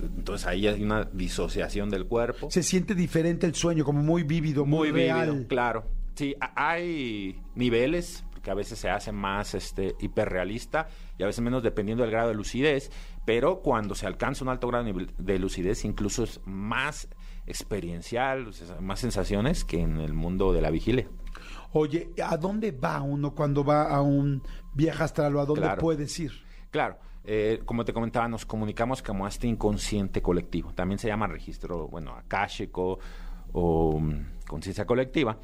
Entonces 0.00 0.46
ahí 0.46 0.66
hay 0.66 0.82
una 0.82 1.04
disociación 1.12 1.88
del 1.90 2.06
cuerpo. 2.06 2.50
Se 2.50 2.62
siente 2.62 2.94
diferente 2.94 3.46
el 3.46 3.54
sueño, 3.54 3.84
como 3.84 4.02
muy 4.02 4.22
vívido, 4.22 4.64
muy, 4.64 4.90
Muy 4.90 5.00
real. 5.00 5.28
vívido, 5.30 5.48
claro. 5.48 5.84
Sí, 6.14 6.34
hay 6.56 7.40
niveles 7.54 8.24
que 8.42 8.50
a 8.50 8.54
veces 8.54 8.78
se 8.78 8.90
hace 8.90 9.10
más 9.12 9.54
este 9.54 9.94
hiperrealista 10.00 10.88
y 11.18 11.22
a 11.22 11.26
veces 11.26 11.42
menos 11.42 11.62
dependiendo 11.62 12.02
del 12.02 12.12
grado 12.12 12.28
de 12.28 12.34
lucidez, 12.34 12.90
pero 13.24 13.60
cuando 13.60 13.94
se 13.94 14.06
alcanza 14.06 14.44
un 14.44 14.50
alto 14.50 14.68
grado 14.68 14.84
de 15.18 15.38
lucidez 15.38 15.84
incluso 15.84 16.22
es 16.24 16.40
más 16.44 17.08
experiencial, 17.46 18.48
más 18.80 19.00
sensaciones 19.00 19.64
que 19.64 19.80
en 19.80 19.98
el 19.98 20.12
mundo 20.12 20.52
de 20.52 20.60
la 20.60 20.70
vigilia. 20.70 21.08
Oye, 21.72 22.10
¿a 22.24 22.36
dónde 22.36 22.72
va 22.72 23.02
uno 23.02 23.34
cuando 23.34 23.62
va 23.64 23.84
a 23.94 24.00
un 24.00 24.42
viaje 24.74 25.02
astral 25.02 25.36
o 25.36 25.40
a 25.40 25.46
dónde 25.46 25.62
Claro. 25.62 25.80
puedes 25.80 26.18
ir? 26.18 26.32
Claro, 26.70 26.98
eh, 27.24 27.60
como 27.64 27.84
te 27.84 27.92
comentaba, 27.92 28.26
nos 28.28 28.46
comunicamos 28.46 29.02
como 29.02 29.26
a 29.26 29.28
este 29.28 29.46
inconsciente 29.46 30.22
colectivo. 30.22 30.72
También 30.72 30.98
se 30.98 31.08
llama 31.08 31.26
registro, 31.26 31.88
bueno, 31.88 32.12
akáshico 32.14 32.98
o 33.52 33.98
mm, 34.00 34.46
conciencia 34.46 34.86
colectiva. 34.86 35.38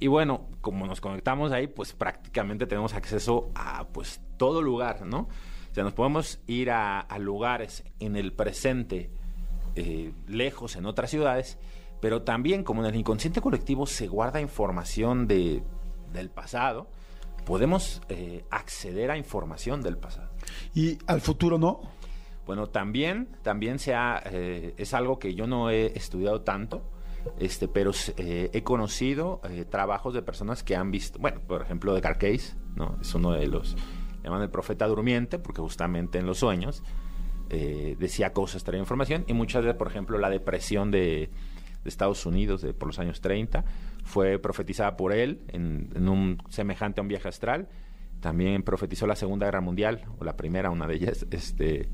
Y 0.00 0.06
bueno, 0.06 0.46
como 0.60 0.86
nos 0.86 1.00
conectamos 1.00 1.50
ahí, 1.52 1.66
pues 1.66 1.92
prácticamente 1.92 2.66
tenemos 2.66 2.94
acceso 2.94 3.50
a 3.54 3.86
pues 3.88 4.20
todo 4.36 4.62
lugar, 4.62 5.04
¿no? 5.06 5.28
O 5.70 5.74
sea, 5.74 5.84
nos 5.84 5.92
podemos 5.92 6.40
ir 6.46 6.70
a, 6.70 7.00
a 7.00 7.18
lugares 7.18 7.84
en 8.00 8.16
el 8.16 8.32
presente, 8.32 9.10
eh, 9.74 10.12
lejos, 10.26 10.76
en 10.76 10.86
otras 10.86 11.10
ciudades, 11.10 11.58
pero 12.00 12.22
también 12.22 12.64
como 12.64 12.82
en 12.82 12.88
el 12.88 12.96
inconsciente 12.96 13.40
colectivo 13.40 13.86
se 13.86 14.06
guarda 14.06 14.40
información 14.40 15.26
de, 15.26 15.62
del 16.12 16.30
pasado, 16.30 16.88
podemos 17.44 18.02
eh, 18.08 18.44
acceder 18.50 19.10
a 19.10 19.16
información 19.16 19.82
del 19.82 19.96
pasado. 19.96 20.30
Y 20.74 20.98
al 21.06 21.20
futuro 21.20 21.58
no. 21.58 21.80
Bueno, 22.46 22.66
también, 22.66 23.28
también 23.42 23.78
se 23.78 23.94
ha, 23.94 24.22
eh, 24.26 24.74
es 24.76 24.94
algo 24.94 25.18
que 25.18 25.34
yo 25.34 25.46
no 25.46 25.70
he 25.70 25.86
estudiado 25.98 26.42
tanto, 26.42 26.82
este, 27.38 27.68
pero 27.68 27.90
eh, 28.16 28.50
he 28.52 28.62
conocido 28.62 29.40
trabajos 29.70 30.14
de 30.14 30.22
personas 30.22 30.62
que 30.62 30.76
han 30.76 30.90
visto, 30.90 31.18
bueno, 31.18 31.40
por 31.46 31.60
ejemplo, 31.60 31.94
de 31.94 32.00
Carcase, 32.00 32.54
¿no? 32.74 32.96
Es 33.00 33.14
uno 33.14 33.32
de 33.32 33.46
los, 33.48 33.76
llaman 34.22 34.42
el 34.42 34.50
profeta 34.50 34.86
durmiente, 34.86 35.38
porque 35.38 35.60
justamente 35.60 36.18
en 36.18 36.26
los 36.26 36.38
sueños 36.38 36.82
decía 37.50 38.34
cosas, 38.34 38.62
traía 38.62 38.80
información, 38.80 39.24
y 39.26 39.32
muchas 39.32 39.62
veces, 39.62 39.78
por 39.78 39.88
ejemplo, 39.88 40.18
la 40.18 40.28
depresión 40.28 40.90
de, 40.90 41.30
de 41.88 41.90
Estados 41.90 42.24
Unidos 42.26 42.62
de, 42.62 42.74
por 42.74 42.88
los 42.88 42.98
años 42.98 43.20
30 43.20 43.64
fue 44.04 44.38
profetizada 44.38 44.96
por 44.96 45.12
él 45.12 45.42
en, 45.48 45.90
en 45.94 46.08
un 46.08 46.38
semejante 46.48 47.00
a 47.00 47.02
un 47.02 47.08
viaje 47.08 47.28
astral. 47.28 47.68
También 48.20 48.62
profetizó 48.62 49.06
la 49.06 49.16
Segunda 49.16 49.46
Guerra 49.46 49.60
Mundial, 49.60 50.04
o 50.18 50.24
la 50.24 50.36
primera, 50.36 50.70
una 50.70 50.86
de 50.86 50.94
ellas, 50.94 51.26
este 51.30 51.88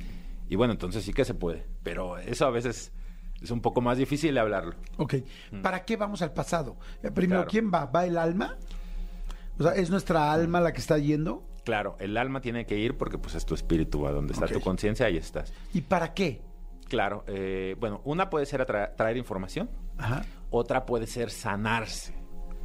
y 0.48 0.56
bueno, 0.56 0.72
entonces 0.72 1.04
sí 1.04 1.12
que 1.12 1.24
se 1.24 1.34
puede, 1.34 1.66
pero 1.82 2.18
eso 2.18 2.46
a 2.46 2.50
veces 2.50 2.92
es 3.40 3.50
un 3.50 3.60
poco 3.60 3.80
más 3.80 3.98
difícil 3.98 4.34
de 4.34 4.40
hablarlo. 4.40 4.74
Ok, 4.98 5.14
¿para 5.62 5.84
qué 5.84 5.96
vamos 5.96 6.22
al 6.22 6.32
pasado? 6.32 6.76
Eh, 7.02 7.10
primero, 7.10 7.46
¿quién 7.46 7.70
va? 7.72 7.86
¿Va 7.86 8.06
el 8.06 8.18
alma? 8.18 8.56
O 9.58 9.62
sea, 9.62 9.72
¿es 9.72 9.90
nuestra 9.90 10.32
alma 10.32 10.60
la 10.60 10.72
que 10.72 10.80
está 10.80 10.98
yendo? 10.98 11.46
Claro, 11.64 11.96
el 11.98 12.16
alma 12.16 12.40
tiene 12.40 12.66
que 12.66 12.76
ir 12.76 12.96
porque 12.96 13.16
pues 13.16 13.34
es 13.34 13.46
tu 13.46 13.54
espíritu, 13.54 14.02
va 14.02 14.12
donde 14.12 14.34
está 14.34 14.46
tu 14.46 14.60
conciencia, 14.60 15.06
ahí 15.06 15.16
estás. 15.16 15.52
¿Y 15.72 15.80
para 15.80 16.12
qué? 16.12 16.42
Claro, 16.88 17.24
eh, 17.26 17.74
bueno, 17.80 18.02
una 18.04 18.28
puede 18.28 18.44
ser 18.44 18.66
traer 18.66 19.16
información, 19.16 19.70
Ajá. 19.98 20.24
otra 20.50 20.86
puede 20.86 21.06
ser 21.06 21.30
sanarse. 21.30 22.14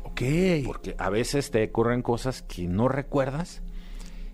Ok. 0.03 0.21
Porque 0.65 0.95
a 0.97 1.09
veces 1.09 1.51
te 1.51 1.63
ocurren 1.63 2.01
cosas 2.01 2.41
que 2.41 2.67
no 2.67 2.87
recuerdas 2.87 3.61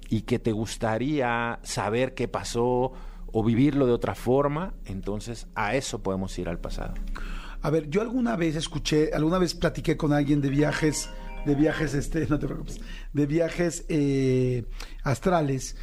y 0.10 0.22
que 0.22 0.40
te 0.40 0.52
gustaría 0.52 1.60
saber 1.64 2.14
qué 2.14 2.28
pasó 2.28 2.94
o 3.38 3.44
vivirlo 3.44 3.86
de 3.86 3.92
otra 3.92 4.16
forma, 4.16 4.74
entonces 4.86 5.48
a 5.56 5.76
eso 5.76 6.02
podemos 6.02 6.38
ir 6.40 6.48
al 6.48 6.60
pasado. 6.60 6.94
A 7.62 7.70
ver, 7.70 7.90
yo 7.90 8.02
alguna 8.02 8.36
vez 8.36 8.56
escuché, 8.56 9.12
alguna 9.14 9.40
vez 9.40 9.56
platiqué 9.56 9.98
con 9.98 10.14
alguien 10.14 10.40
de 10.40 10.50
viajes, 10.50 11.10
de 11.46 11.56
viajes, 11.56 11.94
este, 11.96 12.28
no 12.30 12.40
te 12.40 12.46
preocupes, 12.46 12.80
de 13.12 13.26
viajes 13.26 13.86
eh, 13.90 14.66
astrales, 15.04 15.76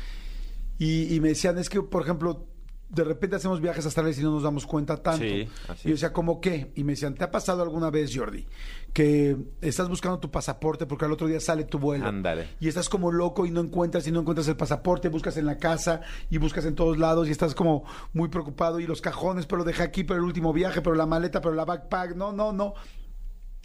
y, 0.78 1.14
y, 1.14 1.20
me 1.20 1.28
decían, 1.28 1.58
es 1.58 1.68
que, 1.68 1.82
por 1.82 2.02
ejemplo, 2.02 2.48
de 2.92 3.04
repente 3.04 3.36
hacemos 3.36 3.62
viajes 3.62 3.86
astrales 3.86 4.18
y 4.18 4.22
no 4.22 4.30
nos 4.30 4.42
damos 4.42 4.66
cuenta 4.66 4.98
tanto. 4.98 5.24
y 5.24 5.46
yo 5.82 5.90
decía, 5.92 6.12
¿cómo 6.12 6.42
qué? 6.42 6.72
Y 6.74 6.84
me 6.84 6.92
decían, 6.92 7.14
¿te 7.14 7.24
ha 7.24 7.30
pasado 7.30 7.62
alguna 7.62 7.90
vez, 7.90 8.14
Jordi, 8.14 8.46
que 8.92 9.34
estás 9.62 9.88
buscando 9.88 10.18
tu 10.18 10.30
pasaporte 10.30 10.84
porque 10.84 11.06
al 11.06 11.12
otro 11.12 11.26
día 11.26 11.40
sale 11.40 11.64
tu 11.64 11.78
vuelo? 11.78 12.06
Ándale. 12.06 12.48
Y 12.60 12.68
estás 12.68 12.90
como 12.90 13.10
loco 13.10 13.46
y 13.46 13.50
no 13.50 13.62
encuentras 13.62 14.06
y 14.06 14.12
no 14.12 14.20
encuentras 14.20 14.46
el 14.48 14.56
pasaporte, 14.56 15.08
buscas 15.08 15.38
en 15.38 15.46
la 15.46 15.56
casa 15.56 16.02
y 16.28 16.36
buscas 16.36 16.66
en 16.66 16.74
todos 16.74 16.98
lados 16.98 17.28
y 17.28 17.30
estás 17.30 17.54
como 17.54 17.84
muy 18.12 18.28
preocupado 18.28 18.78
y 18.78 18.86
los 18.86 19.00
cajones, 19.00 19.46
pero 19.46 19.60
lo 19.60 19.64
dejé 19.64 19.84
aquí, 19.84 20.04
pero 20.04 20.18
el 20.18 20.24
último 20.24 20.52
viaje, 20.52 20.82
pero 20.82 20.94
la 20.94 21.06
maleta, 21.06 21.40
pero 21.40 21.54
la 21.54 21.64
backpack, 21.64 22.14
no, 22.14 22.32
no, 22.32 22.52
no. 22.52 22.74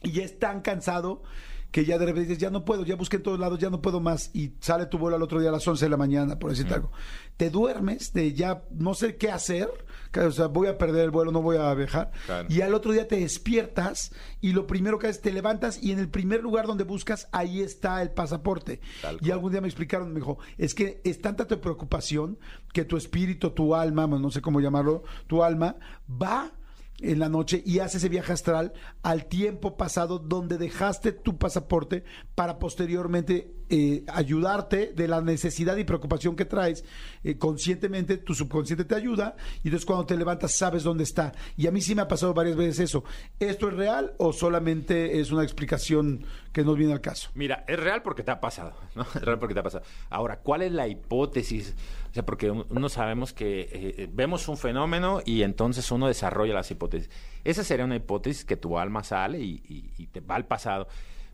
Y 0.03 0.11
ya 0.13 0.23
es 0.23 0.39
tan 0.39 0.61
cansado 0.61 1.23
que 1.71 1.85
ya 1.85 1.97
de 1.97 2.05
repente 2.05 2.29
dices, 2.29 2.41
ya 2.41 2.49
no 2.49 2.65
puedo, 2.65 2.85
ya 2.85 2.95
busqué 2.95 3.17
en 3.17 3.23
todos 3.23 3.39
lados, 3.39 3.59
ya 3.59 3.69
no 3.69 3.81
puedo 3.81 3.99
más, 3.99 4.31
y 4.33 4.53
sale 4.59 4.85
tu 4.85 4.97
vuelo 4.97 5.15
al 5.17 5.23
otro 5.23 5.39
día 5.39 5.49
a 5.49 5.51
las 5.51 5.67
11 5.67 5.85
de 5.85 5.89
la 5.89 5.97
mañana, 5.97 6.39
por 6.39 6.49
decirte 6.49 6.73
algo. 6.73 6.91
Te 7.35 7.49
duermes 7.49 8.13
de 8.13 8.33
ya 8.33 8.63
no 8.71 8.93
sé 8.93 9.17
qué 9.17 9.31
hacer, 9.31 9.69
o 10.15 10.31
sea, 10.31 10.47
voy 10.47 10.67
a 10.67 10.77
perder 10.77 11.03
el 11.03 11.11
vuelo, 11.11 11.31
no 11.31 11.41
voy 11.41 11.57
a 11.57 11.73
viajar, 11.73 12.11
y 12.49 12.61
al 12.61 12.73
otro 12.73 12.91
día 12.91 13.07
te 13.07 13.17
despiertas 13.17 14.11
y 14.41 14.53
lo 14.53 14.65
primero 14.65 14.97
que 14.97 15.07
haces, 15.07 15.21
te 15.21 15.31
levantas 15.31 15.81
y 15.83 15.91
en 15.91 15.99
el 15.99 16.09
primer 16.09 16.41
lugar 16.41 16.67
donde 16.67 16.83
buscas, 16.83 17.27
ahí 17.31 17.61
está 17.61 18.01
el 18.01 18.11
pasaporte. 18.11 18.79
y 19.21 19.31
algún 19.31 19.51
día 19.51 19.61
me 19.61 19.67
explicaron, 19.67 20.09
me 20.13 20.19
dijo, 20.19 20.39
es 20.57 20.73
que 20.73 21.01
es 21.03 21.21
tanta 21.21 21.45
tu 21.45 21.59
preocupación 21.59 22.39
que 22.73 22.85
tu 22.85 22.97
espíritu, 22.97 23.51
tu 23.51 23.75
alma, 23.75 24.07
no 24.07 24.31
sé 24.31 24.41
cómo 24.41 24.59
llamarlo, 24.59 25.03
tu 25.27 25.43
alma, 25.43 25.75
va 26.09 26.51
en 26.99 27.19
la 27.19 27.29
noche 27.29 27.61
y 27.65 27.79
hace 27.79 27.97
ese 27.97 28.09
viaje 28.09 28.33
astral 28.33 28.73
al 29.03 29.25
tiempo 29.25 29.77
pasado 29.77 30.19
donde 30.19 30.57
dejaste 30.57 31.11
tu 31.11 31.37
pasaporte 31.37 32.03
para 32.35 32.57
posteriormente 32.57 33.53
eh, 33.69 34.03
ayudarte 34.07 34.93
de 34.95 35.07
la 35.09 35.21
necesidad 35.21 35.75
y 35.75 35.83
preocupación 35.83 36.35
que 36.35 36.45
traes 36.45 36.85
eh, 37.23 37.37
conscientemente, 37.37 38.17
tu 38.17 38.33
subconsciente 38.33 38.85
te 38.85 38.95
ayuda 38.95 39.35
y 39.63 39.67
entonces 39.67 39.85
cuando 39.85 40.05
te 40.05 40.15
levantas 40.15 40.53
sabes 40.53 40.83
dónde 40.83 41.03
está. 41.03 41.33
Y 41.57 41.67
a 41.67 41.71
mí 41.71 41.81
sí 41.81 41.93
me 41.93 42.01
ha 42.01 42.07
pasado 42.07 42.33
varias 42.33 42.55
veces 42.55 42.79
eso. 42.79 43.03
¿Esto 43.39 43.67
es 43.67 43.75
real 43.75 44.13
o 44.17 44.31
solamente 44.31 45.19
es 45.19 45.31
una 45.31 45.43
explicación 45.43 46.25
que 46.53 46.63
no 46.63 46.75
viene 46.75 46.93
al 46.93 47.01
caso? 47.01 47.29
Mira, 47.35 47.65
es 47.67 47.77
real 47.79 48.01
porque 48.01 48.23
te 48.23 48.31
ha 48.31 48.39
pasado. 48.39 48.73
Es 49.15 49.21
real 49.21 49.37
porque 49.37 49.53
te 49.53 49.59
ha 49.59 49.63
pasado. 49.63 49.83
Ahora, 50.09 50.39
¿cuál 50.39 50.61
es 50.61 50.71
la 50.71 50.87
hipótesis? 50.87 51.75
Sea, 52.17 52.25
porque 52.25 52.49
uno 52.49 52.89
sabemos 52.89 53.31
que 53.31 53.69
eh, 53.71 54.09
vemos 54.11 54.47
un 54.47 54.57
fenómeno 54.57 55.21
y 55.23 55.43
entonces 55.43 55.91
uno 55.91 56.07
desarrolla 56.07 56.55
las 56.55 56.71
hipótesis. 56.71 57.11
Esa 57.43 57.63
sería 57.63 57.85
una 57.85 57.95
hipótesis 57.95 58.43
que 58.43 58.57
tu 58.57 58.79
alma 58.79 59.03
sale 59.03 59.39
y, 59.39 60.09
te 60.11 60.19
va 60.19 60.33
al 60.33 60.47
pasado. 60.47 60.87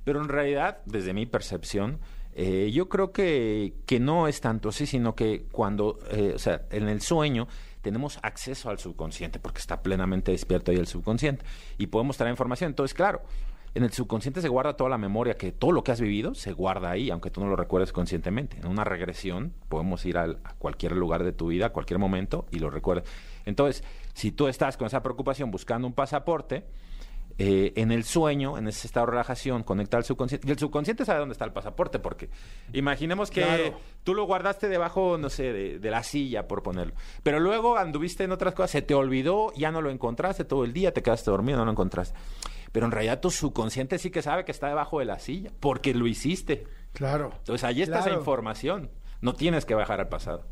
Pero 0.03 0.21
en 0.21 0.27
realidad, 0.27 0.79
desde 0.85 1.13
mi 1.13 1.25
percepción, 1.25 1.99
eh, 2.33 2.69
yo 2.73 2.89
creo 2.89 3.13
que, 3.13 3.75
que, 3.85 4.01
no 4.01 4.27
es 4.27 4.41
tanto 4.41 4.67
así, 4.67 4.85
sino 4.85 5.15
que 5.15 5.45
cuando, 5.53 5.99
eh, 6.11 6.33
o 6.35 6.39
sea, 6.39 6.63
en 6.69 6.89
el 6.89 6.99
sueño 6.99 7.47
tenemos 7.81 8.19
acceso 8.21 8.69
al 8.69 8.77
subconsciente, 8.77 9.39
porque 9.39 9.59
está 9.59 9.81
plenamente 9.81 10.33
despierto 10.33 10.71
ahí 10.71 10.77
el 10.77 10.87
subconsciente, 10.87 11.45
y 11.77 11.87
podemos 11.87 12.17
traer 12.17 12.31
información. 12.31 12.71
Entonces, 12.71 12.93
claro, 12.93 13.21
en 13.75 13.83
el 13.83 13.91
subconsciente 13.91 14.41
se 14.41 14.49
guarda 14.49 14.75
toda 14.75 14.89
la 14.89 14.97
memoria, 14.97 15.35
que 15.35 15.51
todo 15.51 15.71
lo 15.71 15.83
que 15.83 15.91
has 15.91 16.01
vivido 16.01 16.35
se 16.35 16.53
guarda 16.53 16.91
ahí, 16.91 17.09
aunque 17.09 17.29
tú 17.29 17.41
no 17.41 17.47
lo 17.47 17.55
recuerdes 17.55 17.91
conscientemente. 17.91 18.57
En 18.57 18.67
una 18.67 18.83
regresión 18.83 19.53
podemos 19.69 20.05
ir 20.05 20.17
a 20.17 20.35
cualquier 20.59 20.93
lugar 20.93 21.23
de 21.23 21.33
tu 21.33 21.47
vida, 21.47 21.67
a 21.67 21.69
cualquier 21.69 21.99
momento, 21.99 22.45
y 22.51 22.59
lo 22.59 22.69
recuerdas. 22.69 23.09
Entonces, 23.45 23.83
si 24.13 24.31
tú 24.31 24.47
estás 24.47 24.77
con 24.77 24.87
esa 24.87 25.01
preocupación 25.01 25.49
buscando 25.51 25.87
un 25.87 25.93
pasaporte, 25.93 26.65
eh, 27.39 27.73
en 27.77 27.91
el 27.91 28.03
sueño, 28.03 28.59
en 28.59 28.67
ese 28.67 28.85
estado 28.85 29.07
de 29.07 29.11
relajación, 29.13 29.63
conectar 29.63 29.97
al 29.97 30.03
subconsciente. 30.03 30.47
Y 30.47 30.51
el 30.51 30.59
subconsciente 30.59 31.03
sabe 31.03 31.19
dónde 31.19 31.33
está 31.33 31.45
el 31.45 31.51
pasaporte, 31.51 31.97
porque 31.97 32.29
imaginemos 32.73 33.31
que 33.31 33.73
tú 34.03 34.13
lo 34.13 34.25
guardaste 34.25 34.67
debajo, 34.67 35.17
no 35.17 35.29
sé, 35.29 35.51
de, 35.51 35.91
la 35.91 36.03
silla, 36.03 36.47
por 36.47 36.61
ponerlo. 36.61 36.93
Pero 37.23 37.39
luego 37.39 37.77
anduviste 37.77 38.23
en 38.23 38.31
otras 38.31 38.53
cosas, 38.53 38.71
se 38.71 38.81
te 38.83 38.93
olvidó, 38.93 39.51
ya 39.55 39.71
no 39.71 39.81
lo 39.81 39.89
encontraste 39.89 40.45
todo 40.45 40.63
el 40.63 40.73
día, 40.73 40.93
te 40.93 41.01
quedaste 41.01 41.31
dormido, 41.31 41.57
no 41.57 41.65
lo 41.65 41.71
encontraste. 41.71 42.15
Pero 42.73 42.87
en 42.87 42.91
realidad 42.91 43.21
tu 43.21 43.31
subconsciente 43.31 43.99
sí 43.99 44.09
que 44.09 44.21
sabe 44.21 44.43
que 44.43 44.51
está 44.51 44.67
debajo 44.67 44.99
de 44.99 45.05
la 45.05 45.19
silla, 45.19 45.51
porque 45.61 45.93
lo 45.93 46.07
hiciste. 46.07 46.65
Claro. 46.91 47.31
Entonces 47.37 47.63
ahí 47.63 47.83
está 47.83 47.99
esa 47.99 48.11
información. 48.11 48.89
No 49.21 49.33
tienes 49.33 49.63
que 49.63 49.75
bajar 49.75 50.01
al 50.01 50.09
pasado. 50.09 50.43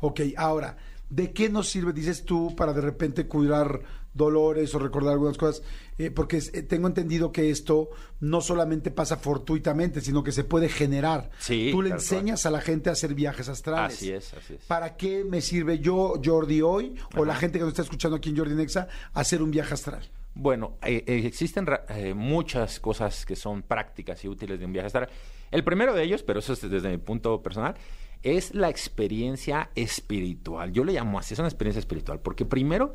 Ok, 0.00 0.20
ahora, 0.36 0.78
¿de 1.10 1.32
qué 1.32 1.50
nos 1.50 1.68
sirve, 1.68 1.92
dices 1.92 2.24
tú, 2.24 2.56
para 2.56 2.72
de 2.72 2.80
repente 2.80 3.26
cuidar 3.26 3.82
dolores 4.14 4.74
o 4.74 4.78
recordar 4.78 5.12
algunas 5.12 5.36
cosas? 5.36 5.62
Eh, 5.98 6.10
porque 6.10 6.38
eh, 6.38 6.62
tengo 6.62 6.88
entendido 6.88 7.30
que 7.32 7.50
esto 7.50 7.90
no 8.20 8.40
solamente 8.40 8.90
pasa 8.90 9.18
fortuitamente, 9.18 10.00
sino 10.00 10.24
que 10.24 10.32
se 10.32 10.44
puede 10.44 10.70
generar. 10.70 11.30
Sí, 11.38 11.68
tú 11.70 11.82
le 11.82 11.90
enseñas 11.90 12.46
a 12.46 12.50
la 12.50 12.62
gente 12.62 12.88
a 12.88 12.94
hacer 12.94 13.14
viajes 13.14 13.50
astrales. 13.50 13.98
Así 13.98 14.10
es, 14.10 14.32
así 14.32 14.54
es. 14.54 14.64
¿Para 14.64 14.96
qué 14.96 15.22
me 15.22 15.42
sirve 15.42 15.80
yo, 15.80 16.14
Jordi, 16.24 16.62
hoy, 16.62 16.96
o 17.14 17.26
la 17.26 17.36
gente 17.36 17.58
que 17.58 17.64
nos 17.64 17.72
está 17.72 17.82
escuchando 17.82 18.16
aquí 18.16 18.30
en 18.30 18.38
Jordi 18.38 18.54
Nexa, 18.54 18.88
hacer 19.12 19.42
un 19.42 19.50
viaje 19.50 19.74
astral? 19.74 20.08
Bueno, 20.34 20.78
eh, 20.82 21.04
existen 21.06 21.66
muchas 22.14 22.80
cosas 22.80 23.26
que 23.26 23.36
son 23.36 23.62
prácticas 23.62 24.24
y 24.24 24.28
útiles 24.28 24.58
de 24.58 24.64
un 24.64 24.72
viaje 24.72 24.86
astral. 24.86 25.08
El 25.50 25.62
primero 25.62 25.92
de 25.94 26.02
ellos, 26.02 26.22
pero 26.22 26.38
eso 26.38 26.54
es 26.54 26.70
desde 26.70 26.88
mi 26.88 26.96
punto 26.96 27.42
personal, 27.42 27.76
es 28.22 28.54
la 28.54 28.68
experiencia 28.68 29.70
espiritual. 29.74 30.72
Yo 30.72 30.84
le 30.84 30.92
llamo 30.92 31.18
así, 31.18 31.34
es 31.34 31.40
una 31.40 31.48
experiencia 31.48 31.80
espiritual, 31.80 32.20
porque 32.20 32.44
primero, 32.44 32.94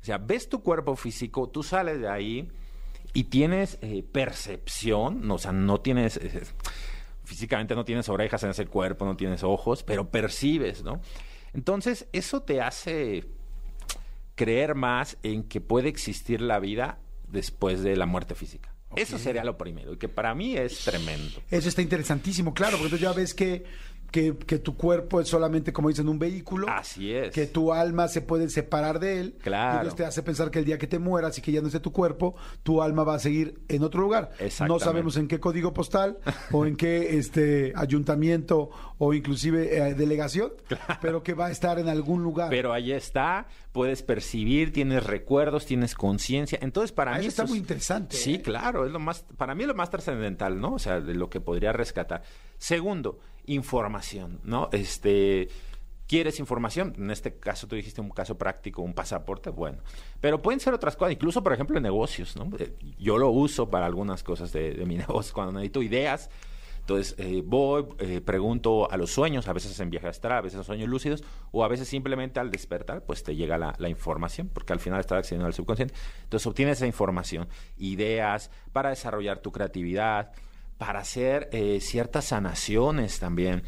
o 0.00 0.04
sea, 0.04 0.18
ves 0.18 0.48
tu 0.48 0.62
cuerpo 0.62 0.96
físico, 0.96 1.48
tú 1.48 1.62
sales 1.62 2.00
de 2.00 2.08
ahí 2.08 2.48
y 3.12 3.24
tienes 3.24 3.78
eh, 3.80 4.04
percepción, 4.04 5.28
o 5.30 5.38
sea, 5.38 5.52
no 5.52 5.80
tienes, 5.80 6.18
eh, 6.18 6.42
físicamente 7.24 7.74
no 7.74 7.84
tienes 7.84 8.08
orejas 8.08 8.42
en 8.44 8.50
ese 8.50 8.66
cuerpo, 8.66 9.04
no 9.04 9.16
tienes 9.16 9.42
ojos, 9.42 9.82
pero 9.82 10.10
percibes, 10.10 10.84
¿no? 10.84 11.00
Entonces, 11.54 12.06
eso 12.12 12.42
te 12.42 12.60
hace 12.60 13.24
creer 14.36 14.76
más 14.76 15.16
en 15.24 15.42
que 15.42 15.60
puede 15.60 15.88
existir 15.88 16.40
la 16.40 16.60
vida 16.60 17.00
después 17.26 17.82
de 17.82 17.96
la 17.96 18.06
muerte 18.06 18.36
física. 18.36 18.72
Eso 18.94 19.18
sería 19.18 19.44
lo 19.44 19.58
primero, 19.58 19.92
y 19.92 19.98
que 19.98 20.08
para 20.08 20.34
mí 20.34 20.56
es 20.56 20.84
tremendo. 20.84 21.42
Eso 21.50 21.68
está 21.68 21.82
interesantísimo, 21.82 22.54
claro, 22.54 22.78
porque 22.78 22.96
tú 22.96 22.96
ya 22.96 23.12
ves 23.12 23.34
que 23.34 23.64
que, 24.10 24.32
tu 24.58 24.76
cuerpo 24.76 25.20
es 25.20 25.28
solamente, 25.28 25.72
como 25.72 25.88
dicen, 25.88 26.08
un 26.08 26.18
vehículo. 26.18 26.68
Así 26.68 27.12
es. 27.12 27.32
Que 27.32 27.46
tu 27.46 27.72
alma 27.72 28.08
se 28.08 28.22
puede 28.22 28.48
separar 28.48 28.98
de 28.98 29.20
él. 29.20 29.34
Claro. 29.42 29.88
Y 29.88 29.94
te 29.94 30.04
hace 30.04 30.22
pensar 30.22 30.50
que 30.50 30.58
el 30.58 30.64
día 30.64 30.78
que 30.78 30.86
te 30.86 30.98
mueras 30.98 31.36
y 31.38 31.42
que 31.42 31.52
ya 31.52 31.60
no 31.60 31.66
esté 31.66 31.80
tu 31.80 31.92
cuerpo, 31.92 32.34
tu 32.62 32.82
alma 32.82 33.04
va 33.04 33.14
a 33.14 33.18
seguir 33.18 33.60
en 33.68 33.82
otro 33.82 34.00
lugar. 34.00 34.30
No 34.66 34.78
sabemos 34.78 35.16
en 35.16 35.28
qué 35.28 35.40
código 35.40 35.72
postal 35.72 36.18
o 36.52 36.66
en 36.66 36.76
qué 36.76 37.16
este 37.18 37.72
ayuntamiento 37.76 38.70
o 38.98 39.12
inclusive 39.12 39.76
eh, 39.76 39.94
delegación, 39.94 40.52
pero 41.00 41.22
que 41.22 41.34
va 41.34 41.46
a 41.46 41.50
estar 41.50 41.78
en 41.78 41.88
algún 41.88 42.22
lugar. 42.22 42.50
Pero 42.50 42.72
ahí 42.72 42.92
está, 42.92 43.46
puedes 43.72 44.02
percibir, 44.02 44.72
tienes 44.72 45.04
recuerdos, 45.04 45.66
tienes 45.66 45.94
conciencia. 45.94 46.58
Entonces, 46.62 46.92
para 46.92 47.12
mí... 47.12 47.20
Eso 47.20 47.28
está 47.28 47.44
muy 47.44 47.58
interesante. 47.58 48.16
Sí, 48.16 48.34
¿eh? 48.34 48.42
claro, 48.42 48.86
es 48.86 48.92
lo 48.92 48.98
más, 48.98 49.24
para 49.36 49.54
mí 49.54 49.64
es 49.64 49.68
lo 49.68 49.74
más 49.74 49.90
trascendental, 49.90 50.60
¿no? 50.60 50.74
O 50.74 50.78
sea, 50.78 51.00
de 51.00 51.14
lo 51.14 51.28
que 51.28 51.40
podría 51.40 51.72
rescatar. 51.72 52.22
Segundo, 52.58 53.18
información, 53.46 54.40
¿no? 54.44 54.68
Este, 54.72 55.48
¿Quieres 56.06 56.38
información? 56.38 56.94
En 56.98 57.10
este 57.10 57.36
caso 57.36 57.66
tú 57.66 57.74
dijiste 57.74 58.00
un 58.00 58.10
caso 58.10 58.38
práctico, 58.38 58.82
un 58.82 58.94
pasaporte, 58.94 59.50
bueno. 59.50 59.78
Pero 60.20 60.40
pueden 60.40 60.60
ser 60.60 60.72
otras 60.72 60.96
cosas, 60.96 61.12
incluso 61.12 61.42
por 61.42 61.52
ejemplo 61.52 61.76
en 61.76 61.82
negocios, 61.82 62.36
¿no? 62.36 62.48
Eh, 62.58 62.74
Yo 62.98 63.18
lo 63.18 63.30
uso 63.30 63.68
para 63.68 63.86
algunas 63.86 64.22
cosas 64.22 64.52
de, 64.52 64.84
mi 64.86 64.96
negocio, 64.98 65.34
cuando 65.34 65.52
necesito 65.52 65.82
ideas. 65.82 66.30
Entonces 66.78 67.16
eh, 67.18 67.42
voy, 67.44 67.86
eh, 67.98 68.20
pregunto 68.20 68.88
a 68.88 68.96
los 68.96 69.10
sueños, 69.10 69.48
a 69.48 69.52
veces 69.52 69.80
en 69.80 69.90
viaje 69.90 70.06
astral, 70.06 70.38
a 70.38 70.40
veces 70.42 70.58
en 70.58 70.64
sueños 70.64 70.88
lúcidos, 70.88 71.24
o 71.50 71.64
a 71.64 71.68
veces 71.68 71.88
simplemente 71.88 72.38
al 72.38 72.52
despertar, 72.52 73.02
pues 73.04 73.24
te 73.24 73.34
llega 73.34 73.58
la, 73.58 73.74
la 73.78 73.88
información, 73.88 74.48
porque 74.54 74.72
al 74.72 74.78
final 74.78 75.00
estás 75.00 75.18
accediendo 75.18 75.46
al 75.46 75.54
subconsciente. 75.54 75.94
Entonces 76.22 76.46
obtienes 76.46 76.76
esa 76.76 76.86
información, 76.86 77.48
ideas 77.78 78.52
para 78.72 78.90
desarrollar 78.90 79.40
tu 79.40 79.50
creatividad, 79.50 80.30
para 80.78 81.00
hacer 81.00 81.48
eh, 81.52 81.80
ciertas 81.80 82.26
sanaciones 82.26 83.18
también 83.18 83.62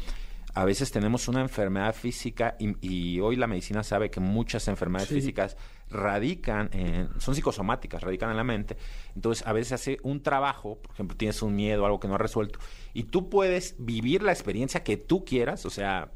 a 0.55 0.65
veces 0.65 0.91
tenemos 0.91 1.27
una 1.27 1.41
enfermedad 1.41 1.93
física 1.93 2.55
y, 2.59 2.75
y 2.81 3.19
hoy 3.19 3.35
la 3.35 3.45
medicina 3.47 3.83
sabe 3.83 4.09
que 4.09 4.19
muchas 4.19 4.67
enfermedades 4.67 5.07
Sí. 5.09 5.15
físicas 5.15 5.55
radican, 5.89 6.69
en, 6.73 7.09
son 7.19 7.35
psicosomáticas, 7.35 8.01
radican 8.01 8.31
en 8.31 8.37
la 8.37 8.43
mente. 8.43 8.75
Entonces, 9.15 9.45
a 9.45 9.53
veces 9.53 9.73
hace 9.73 9.97
un 10.03 10.21
trabajo, 10.21 10.79
por 10.81 10.91
ejemplo, 10.93 11.15
tienes 11.15 11.41
un 11.43 11.55
miedo, 11.55 11.85
algo 11.85 11.99
que 11.99 12.07
no 12.07 12.15
has 12.15 12.21
resuelto, 12.21 12.59
y 12.93 13.03
tú 13.03 13.29
puedes 13.29 13.75
vivir 13.79 14.23
la 14.23 14.31
experiencia 14.31 14.83
que 14.83 14.97
tú 14.97 15.23
quieras, 15.23 15.65
o 15.65 15.69
sea, 15.69 16.11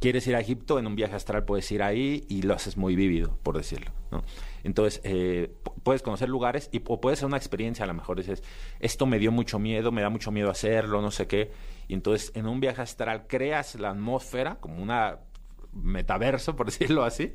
quieres 0.00 0.26
ir 0.26 0.36
a 0.36 0.40
Egipto, 0.40 0.78
en 0.78 0.86
un 0.86 0.96
viaje 0.96 1.14
astral 1.14 1.44
puedes 1.44 1.70
ir 1.72 1.82
ahí 1.82 2.24
y 2.28 2.42
lo 2.42 2.54
haces 2.54 2.76
muy 2.76 2.96
vívido, 2.96 3.38
por 3.42 3.56
decirlo. 3.56 3.92
Entonces, 4.64 5.00
eh, 5.04 5.54
pu- 5.64 5.72
puedes 5.82 6.02
conocer 6.02 6.28
lugares 6.28 6.68
y 6.72 6.82
o 6.86 7.00
puede 7.00 7.16
ser 7.16 7.26
una 7.26 7.36
experiencia, 7.36 7.84
a 7.84 7.86
lo 7.88 7.94
mejor 7.94 8.16
dices, 8.18 8.42
esto 8.80 9.06
me 9.06 9.18
dio 9.18 9.32
mucho 9.32 9.58
miedo, 9.58 9.92
me 9.92 10.02
da 10.02 10.10
mucho 10.10 10.30
miedo 10.30 10.50
hacerlo, 10.50 11.00
no 11.02 11.10
sé 11.10 11.26
qué. 11.26 11.52
Y 11.88 11.94
entonces, 11.94 12.32
en 12.34 12.46
un 12.46 12.60
viaje 12.60 12.82
astral 12.82 13.26
creas 13.26 13.74
la 13.76 13.90
atmósfera 13.90 14.56
como 14.60 14.82
una 14.82 15.18
metaverso, 15.72 16.56
por 16.56 16.66
decirlo 16.70 17.04
así, 17.04 17.32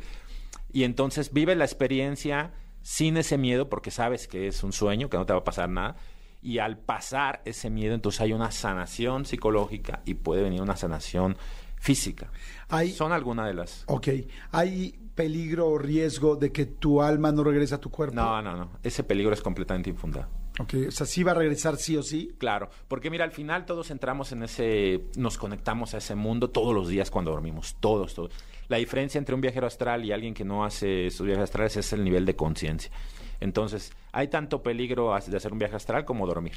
y 0.73 0.83
entonces 0.83 1.31
vive 1.33 1.55
la 1.55 1.65
experiencia 1.65 2.53
sin 2.81 3.17
ese 3.17 3.37
miedo 3.37 3.69
porque 3.69 3.91
sabes 3.91 4.27
que 4.27 4.47
es 4.47 4.63
un 4.63 4.73
sueño, 4.73 5.09
que 5.09 5.17
no 5.17 5.25
te 5.25 5.33
va 5.33 5.39
a 5.39 5.43
pasar 5.43 5.69
nada. 5.69 5.95
Y 6.43 6.57
al 6.57 6.79
pasar 6.79 7.43
ese 7.45 7.69
miedo, 7.69 7.93
entonces 7.93 8.19
hay 8.21 8.33
una 8.33 8.49
sanación 8.49 9.25
psicológica 9.25 10.01
y 10.05 10.15
puede 10.15 10.41
venir 10.41 10.61
una 10.63 10.75
sanación 10.75 11.37
física. 11.81 12.31
Hay- 12.69 12.91
Son 12.91 13.11
algunas 13.11 13.47
de 13.47 13.55
las... 13.55 13.83
Ok. 13.87 14.07
¿Hay 14.51 14.95
peligro 15.15 15.67
o 15.67 15.77
riesgo 15.77 16.35
de 16.35 16.51
que 16.51 16.65
tu 16.67 17.01
alma 17.01 17.31
no 17.31 17.43
regrese 17.43 17.75
a 17.75 17.79
tu 17.79 17.89
cuerpo? 17.89 18.15
No, 18.15 18.41
no, 18.41 18.55
no. 18.55 18.69
Ese 18.83 19.03
peligro 19.03 19.33
es 19.33 19.41
completamente 19.41 19.89
infundado. 19.89 20.27
Ok. 20.59 20.75
O 20.87 20.91
sea, 20.91 21.07
sí 21.07 21.23
va 21.23 21.31
a 21.31 21.35
regresar 21.35 21.77
sí 21.77 21.97
o 21.97 22.03
sí. 22.03 22.33
Claro, 22.37 22.69
porque 22.87 23.09
mira, 23.09 23.25
al 23.25 23.31
final 23.31 23.65
todos 23.65 23.89
entramos 23.89 24.31
en 24.31 24.43
ese, 24.43 25.01
nos 25.17 25.37
conectamos 25.39 25.93
a 25.95 25.97
ese 25.97 26.13
mundo 26.13 26.49
todos 26.51 26.73
los 26.75 26.87
días 26.87 27.09
cuando 27.09 27.31
dormimos, 27.31 27.75
todos, 27.79 28.13
todos. 28.13 28.31
La 28.67 28.77
diferencia 28.77 29.17
entre 29.17 29.33
un 29.33 29.41
viajero 29.41 29.65
astral 29.67 30.05
y 30.05 30.11
alguien 30.11 30.33
que 30.33 30.45
no 30.45 30.63
hace 30.63 31.07
esos 31.07 31.25
viajes 31.25 31.45
astrales 31.45 31.77
es 31.77 31.91
el 31.93 32.03
nivel 32.03 32.25
de 32.25 32.35
conciencia. 32.35 32.91
Entonces, 33.39 33.91
hay 34.11 34.27
tanto 34.27 34.61
peligro 34.61 35.17
de 35.27 35.35
hacer 35.37 35.51
un 35.51 35.57
viaje 35.59 35.75
astral 35.75 36.05
como 36.05 36.27
dormir. 36.27 36.53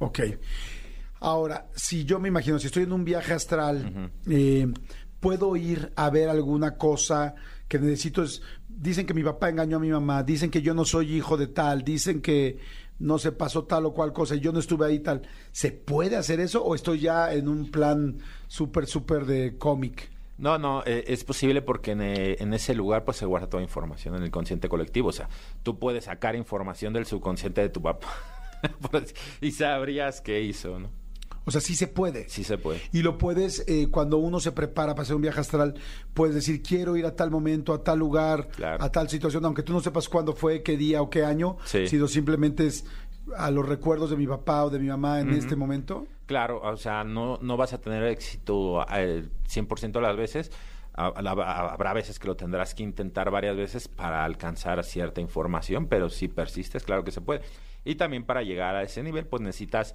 Ok. 0.00 0.20
Ahora, 1.20 1.68
si 1.74 2.04
yo 2.04 2.18
me 2.18 2.28
imagino, 2.28 2.58
si 2.58 2.66
estoy 2.66 2.82
en 2.84 2.92
un 2.92 3.04
viaje 3.04 3.32
astral, 3.32 4.10
eh, 4.28 4.66
¿puedo 5.20 5.56
ir 5.56 5.92
a 5.96 6.10
ver 6.10 6.28
alguna 6.28 6.76
cosa 6.76 7.34
que 7.68 7.78
necesito? 7.78 8.22
Es, 8.22 8.42
dicen 8.68 9.06
que 9.06 9.14
mi 9.14 9.22
papá 9.24 9.48
engañó 9.48 9.78
a 9.78 9.80
mi 9.80 9.90
mamá, 9.90 10.22
dicen 10.22 10.50
que 10.50 10.62
yo 10.62 10.74
no 10.74 10.84
soy 10.84 11.14
hijo 11.16 11.36
de 11.36 11.46
tal, 11.46 11.82
dicen 11.84 12.20
que 12.20 12.58
no 12.98 13.18
se 13.18 13.32
pasó 13.32 13.64
tal 13.64 13.86
o 13.86 13.92
cual 13.92 14.12
cosa 14.12 14.36
y 14.36 14.40
yo 14.40 14.52
no 14.52 14.58
estuve 14.58 14.86
ahí 14.86 15.00
tal. 15.00 15.22
¿Se 15.52 15.70
puede 15.72 16.16
hacer 16.16 16.40
eso 16.40 16.62
o 16.64 16.74
estoy 16.74 17.00
ya 17.00 17.32
en 17.32 17.48
un 17.48 17.70
plan 17.70 18.18
súper, 18.46 18.86
súper 18.86 19.24
de 19.26 19.56
cómic? 19.58 20.10
No, 20.38 20.58
no, 20.58 20.82
eh, 20.84 21.04
es 21.08 21.24
posible 21.24 21.62
porque 21.62 21.92
en, 21.92 22.02
eh, 22.02 22.36
en 22.40 22.52
ese 22.52 22.74
lugar 22.74 23.04
pues 23.06 23.16
se 23.16 23.24
guarda 23.24 23.48
toda 23.48 23.62
información 23.62 24.14
en 24.16 24.22
el 24.22 24.30
consciente 24.30 24.68
colectivo. 24.68 25.08
O 25.08 25.12
sea, 25.12 25.28
tú 25.62 25.78
puedes 25.78 26.04
sacar 26.04 26.36
información 26.36 26.92
del 26.92 27.06
subconsciente 27.06 27.62
de 27.62 27.68
tu 27.70 27.80
papá 27.80 28.08
así- 28.92 29.14
y 29.40 29.52
sabrías 29.52 30.20
qué 30.20 30.42
hizo, 30.42 30.78
¿no? 30.78 30.90
O 31.46 31.50
sea, 31.52 31.60
sí 31.60 31.74
se 31.76 31.86
puede. 31.86 32.28
Sí 32.28 32.42
se 32.44 32.58
puede. 32.58 32.80
Y 32.92 33.02
lo 33.02 33.18
puedes, 33.18 33.64
eh, 33.68 33.88
cuando 33.90 34.18
uno 34.18 34.40
se 34.40 34.50
prepara 34.52 34.94
para 34.94 35.02
hacer 35.04 35.14
un 35.16 35.22
viaje 35.22 35.40
astral, 35.40 35.74
puedes 36.12 36.34
decir, 36.34 36.60
quiero 36.62 36.96
ir 36.96 37.06
a 37.06 37.14
tal 37.14 37.30
momento, 37.30 37.72
a 37.72 37.82
tal 37.84 37.98
lugar, 38.00 38.48
Claro. 38.48 38.82
a 38.82 38.90
tal 38.90 39.08
situación, 39.08 39.44
aunque 39.44 39.62
tú 39.62 39.72
no 39.72 39.80
sepas 39.80 40.08
cuándo 40.08 40.32
fue, 40.34 40.62
qué 40.62 40.76
día 40.76 41.00
o 41.02 41.08
qué 41.08 41.24
año, 41.24 41.56
Sí. 41.64 41.86
sino 41.86 42.08
simplemente 42.08 42.66
es 42.66 42.84
a 43.36 43.50
los 43.50 43.66
recuerdos 43.68 44.10
de 44.10 44.16
mi 44.16 44.26
papá 44.26 44.64
o 44.64 44.70
de 44.70 44.78
mi 44.78 44.88
mamá 44.88 45.20
en 45.20 45.30
este 45.30 45.56
momento. 45.56 46.06
Claro, 46.26 46.60
o 46.62 46.76
sea, 46.76 47.04
no, 47.04 47.38
no 47.40 47.56
vas 47.56 47.72
a 47.72 47.78
tener 47.80 48.02
éxito 48.04 48.80
al 48.88 49.30
100% 49.48 50.00
de 50.00 50.06
las 50.06 50.16
veces. 50.16 50.50
Ha- 50.94 51.12
ha- 51.14 51.72
Habrá 51.72 51.92
veces 51.92 52.18
que 52.18 52.26
lo 52.26 52.36
tendrás 52.36 52.74
que 52.74 52.82
intentar 52.82 53.30
varias 53.30 53.56
veces 53.56 53.86
para 53.86 54.24
alcanzar 54.24 54.82
cierta 54.82 55.20
información, 55.20 55.86
pero 55.86 56.08
si 56.08 56.26
persistes, 56.28 56.82
claro 56.84 57.04
que 57.04 57.12
se 57.12 57.20
puede. 57.20 57.42
Y 57.84 57.94
también 57.96 58.24
para 58.24 58.42
llegar 58.42 58.74
a 58.74 58.82
ese 58.82 59.02
nivel, 59.02 59.26
pues 59.26 59.42
necesitas 59.42 59.94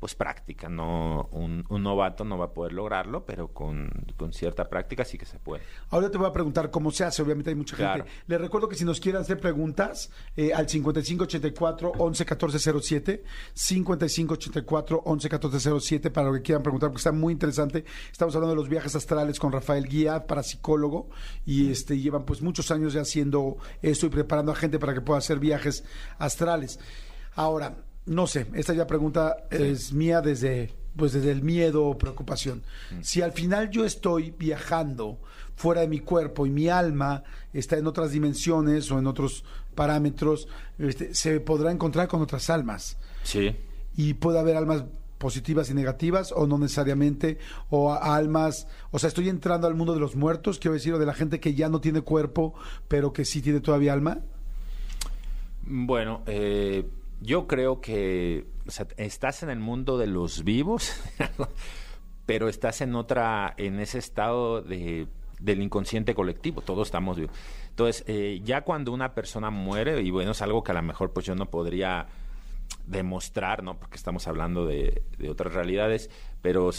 pues 0.00 0.14
práctica, 0.14 0.68
no 0.70 1.28
un, 1.30 1.64
un 1.68 1.82
novato 1.82 2.24
no 2.24 2.38
va 2.38 2.46
a 2.46 2.52
poder 2.54 2.72
lograrlo, 2.72 3.26
pero 3.26 3.48
con, 3.52 3.90
con 4.16 4.32
cierta 4.32 4.68
práctica 4.68 5.04
sí 5.04 5.18
que 5.18 5.26
se 5.26 5.38
puede. 5.38 5.62
Ahora 5.90 6.10
te 6.10 6.16
voy 6.16 6.26
a 6.26 6.32
preguntar 6.32 6.70
cómo 6.70 6.90
se 6.90 7.04
hace, 7.04 7.20
obviamente 7.22 7.50
hay 7.50 7.56
mucha 7.56 7.76
Claro. 7.76 8.04
gente. 8.04 8.18
Les 8.26 8.40
recuerdo 8.40 8.66
que 8.66 8.76
si 8.76 8.84
nos 8.86 8.98
quieren 8.98 9.20
hacer 9.20 9.38
preguntas, 9.38 10.10
eh, 10.36 10.54
al 10.54 10.66
5584 10.70 11.92
111407, 11.98 13.22
5584 13.54 15.02
111407 15.04 16.10
para 16.10 16.28
lo 16.28 16.34
que 16.34 16.42
quieran 16.42 16.62
preguntar, 16.62 16.88
porque 16.88 17.00
está 17.00 17.12
muy 17.12 17.32
interesante. 17.34 17.84
Estamos 18.10 18.34
hablando 18.34 18.54
de 18.54 18.60
los 18.60 18.68
viajes 18.70 18.94
astrales 18.96 19.38
con 19.38 19.52
Rafael 19.52 19.86
Guía, 19.86 20.26
parapsicólogo, 20.26 21.10
y 21.44 21.70
este 21.70 21.98
llevan 21.98 22.24
pues 22.24 22.40
muchos 22.42 22.70
años 22.70 22.94
ya 22.94 23.02
haciendo 23.02 23.58
esto 23.82 24.06
y 24.06 24.08
preparando 24.08 24.50
a 24.52 24.54
gente 24.54 24.78
para 24.78 24.94
que 24.94 25.02
pueda 25.02 25.18
hacer 25.18 25.38
viajes 25.38 25.84
astrales. 26.18 26.80
Ahora, 27.34 27.76
no 28.06 28.26
sé, 28.26 28.46
esta 28.54 28.72
ya 28.74 28.86
pregunta 28.86 29.36
es 29.50 29.92
mía 29.92 30.20
desde 30.20 30.74
pues 30.96 31.12
desde 31.12 31.30
el 31.30 31.42
miedo 31.42 31.86
o 31.86 31.96
preocupación. 31.96 32.62
Si 33.00 33.22
al 33.22 33.30
final 33.32 33.70
yo 33.70 33.84
estoy 33.84 34.32
viajando 34.36 35.20
fuera 35.54 35.82
de 35.82 35.88
mi 35.88 36.00
cuerpo 36.00 36.46
y 36.46 36.50
mi 36.50 36.68
alma 36.68 37.22
está 37.52 37.78
en 37.78 37.86
otras 37.86 38.10
dimensiones 38.10 38.90
o 38.90 38.98
en 38.98 39.06
otros 39.06 39.44
parámetros, 39.76 40.48
este, 40.78 41.14
se 41.14 41.38
podrá 41.40 41.70
encontrar 41.70 42.08
con 42.08 42.20
otras 42.22 42.50
almas 42.50 42.98
Sí. 43.22 43.54
y 43.96 44.14
puede 44.14 44.40
haber 44.40 44.56
almas 44.56 44.84
positivas 45.18 45.70
y 45.70 45.74
negativas 45.74 46.32
o 46.32 46.46
no 46.48 46.58
necesariamente 46.58 47.38
o 47.70 47.92
a- 47.92 48.16
almas, 48.16 48.66
o 48.90 48.98
sea, 48.98 49.08
estoy 49.08 49.28
entrando 49.28 49.68
al 49.68 49.74
mundo 49.76 49.94
de 49.94 50.00
los 50.00 50.16
muertos, 50.16 50.58
quiero 50.58 50.74
decir, 50.74 50.92
o 50.94 50.98
de 50.98 51.06
la 51.06 51.14
gente 51.14 51.38
que 51.38 51.54
ya 51.54 51.68
no 51.68 51.80
tiene 51.80 52.00
cuerpo, 52.02 52.52
pero 52.88 53.12
que 53.12 53.24
sí 53.24 53.40
tiene 53.42 53.60
todavía 53.60 53.92
alma. 53.92 54.18
Bueno, 55.62 56.22
eh, 56.26 56.84
yo 57.20 57.46
creo 57.46 57.80
que 57.80 58.46
estás 58.96 59.42
en 59.42 59.50
el 59.50 59.60
mundo 59.60 59.98
de 59.98 60.06
los 60.06 60.44
vivos, 60.44 60.92
pero 62.26 62.48
estás 62.48 62.80
en 62.80 62.94
otra, 62.94 63.54
en 63.56 63.78
ese 63.80 63.98
estado 63.98 64.62
de, 64.62 65.06
del 65.38 65.62
inconsciente 65.62 66.14
colectivo. 66.14 66.62
Todos 66.62 66.88
estamos 66.88 67.18
vivos. 67.18 67.34
Entonces, 67.68 68.04
eh, 68.06 68.40
ya 68.42 68.62
cuando 68.62 68.92
una 68.92 69.14
persona 69.14 69.50
muere, 69.50 70.00
y 70.02 70.10
bueno, 70.10 70.32
es 70.32 70.42
algo 70.42 70.62
que 70.62 70.72
a 70.72 70.74
lo 70.74 70.82
mejor 70.82 71.12
pues 71.12 71.26
yo 71.26 71.34
no 71.34 71.50
podría 71.50 72.06
demostrar, 72.86 73.62
¿no? 73.62 73.78
Porque 73.78 73.96
estamos 73.96 74.26
hablando 74.26 74.66
de, 74.66 75.02
de 75.18 75.30
otras 75.30 75.52
realidades, 75.52 76.10
pero 76.40 76.70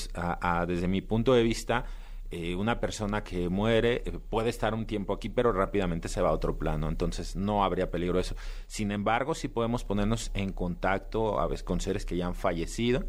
desde 0.68 0.88
mi 0.88 1.02
punto 1.02 1.34
de 1.34 1.44
vista, 1.44 1.86
eh, 2.34 2.56
una 2.56 2.80
persona 2.80 3.26
que 3.26 3.50
muere 3.50 4.04
eh, 4.06 4.18
puede 4.30 4.50
estar 4.50 4.74
un 4.74 4.86
tiempo 4.86 5.12
aquí, 5.12 5.28
pero 5.28 5.52
rápidamente 5.52 6.08
se 6.08 6.22
va 6.22 6.30
a 6.30 6.32
otro 6.32 6.58
plano, 6.58 6.88
entonces 6.88 7.36
no 7.36 7.66
habría 7.66 7.92
peligro 7.92 8.20
eso. 8.20 8.36
Sin 8.68 8.92
embargo, 8.92 9.36
sí 9.36 9.50
podemos 9.50 9.84
ponernos 9.84 10.32
en 10.34 10.54
contacto 10.54 11.42
a 11.42 11.48
veces 11.48 11.64
con 11.64 11.82
seres 11.82 12.06
que 12.06 12.16
ya 12.16 12.28
han 12.28 12.36
fallecido. 12.36 13.04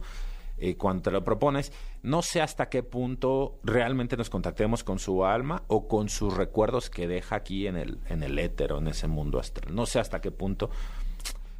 eh, 0.58 0.76
cuando 0.76 1.04
te 1.04 1.10
lo 1.12 1.24
propones, 1.24 1.72
no 2.02 2.22
sé 2.22 2.40
hasta 2.40 2.68
qué 2.68 2.82
punto 2.82 3.60
realmente 3.62 4.16
nos 4.16 4.28
contactemos 4.28 4.84
con 4.84 4.98
su 4.98 5.24
alma 5.24 5.62
o 5.68 5.86
con 5.88 6.08
sus 6.08 6.36
recuerdos 6.36 6.90
que 6.90 7.08
deja 7.08 7.36
aquí 7.36 7.66
en 7.66 7.76
el, 7.76 7.98
en 8.08 8.22
el 8.22 8.38
éter 8.38 8.72
o 8.72 8.78
en 8.78 8.88
ese 8.88 9.06
mundo 9.08 9.38
astral. 9.38 9.74
No 9.74 9.86
sé 9.86 9.98
hasta 10.00 10.20
qué 10.20 10.30
punto, 10.30 10.70